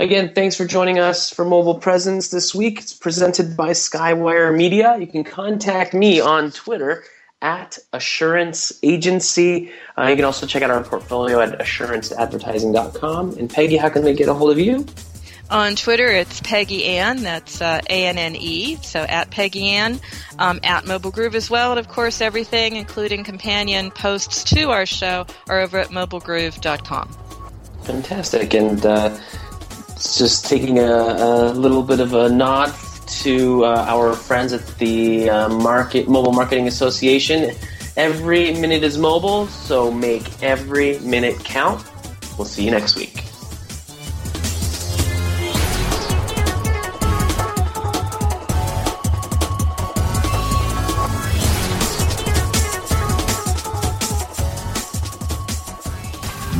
Again, 0.02 0.32
thanks 0.34 0.56
for 0.56 0.64
joining 0.64 0.98
us 0.98 1.32
for 1.32 1.44
Mobile 1.44 1.76
Presence 1.76 2.30
this 2.30 2.52
week. 2.52 2.80
It's 2.80 2.92
presented 2.92 3.56
by 3.56 3.70
Skywire 3.70 4.52
Media. 4.52 4.98
You 4.98 5.06
can 5.06 5.22
contact 5.22 5.94
me 5.94 6.18
on 6.18 6.50
Twitter 6.50 7.04
at 7.40 7.78
Assurance 7.92 8.72
Agency. 8.82 9.70
Uh, 9.96 10.08
you 10.08 10.16
can 10.16 10.24
also 10.24 10.44
check 10.44 10.64
out 10.64 10.72
our 10.72 10.82
portfolio 10.82 11.38
at 11.38 11.56
assuranceadvertising.com. 11.56 13.38
And 13.38 13.48
Peggy, 13.48 13.76
how 13.76 13.90
can 13.90 14.02
they 14.02 14.12
get 14.12 14.28
a 14.28 14.34
hold 14.34 14.50
of 14.50 14.58
you? 14.58 14.84
On 15.50 15.76
Twitter, 15.76 16.08
it's 16.08 16.40
Peggy 16.40 16.84
Anne. 16.84 17.22
That's 17.22 17.62
uh, 17.62 17.80
A 17.88 18.06
N 18.08 18.18
N 18.18 18.34
E. 18.34 18.78
So 18.82 19.02
at 19.02 19.30
Peggy 19.30 19.68
Anne, 19.68 20.00
um, 20.40 20.58
at 20.64 20.84
Mobile 20.84 21.12
Groove 21.12 21.36
as 21.36 21.48
well. 21.48 21.70
And 21.70 21.78
of 21.78 21.86
course, 21.86 22.20
everything, 22.20 22.74
including 22.74 23.22
companion 23.22 23.92
posts 23.92 24.42
to 24.52 24.72
our 24.72 24.84
show, 24.84 25.26
are 25.48 25.60
over 25.60 25.78
at 25.78 25.90
mobilegroove.com. 25.90 27.16
Fantastic. 27.84 28.54
And 28.54 28.84
uh, 28.84 29.16
it's 30.04 30.18
just 30.18 30.46
taking 30.46 30.80
a, 30.80 30.82
a 30.82 31.52
little 31.52 31.84
bit 31.84 32.00
of 32.00 32.12
a 32.12 32.28
nod 32.28 32.74
to 33.22 33.64
uh, 33.64 33.84
our 33.86 34.14
friends 34.14 34.52
at 34.52 34.66
the 34.78 35.30
uh, 35.30 35.48
Market 35.48 36.08
Mobile 36.08 36.32
Marketing 36.32 36.66
Association. 36.66 37.54
Every 37.96 38.52
minute 38.52 38.82
is 38.82 38.98
mobile, 38.98 39.46
so 39.46 39.92
make 39.92 40.42
every 40.42 40.98
minute 40.98 41.38
count. 41.44 41.84
We'll 42.36 42.48
see 42.48 42.64
you 42.64 42.72
next 42.72 42.96
week. 42.96 43.31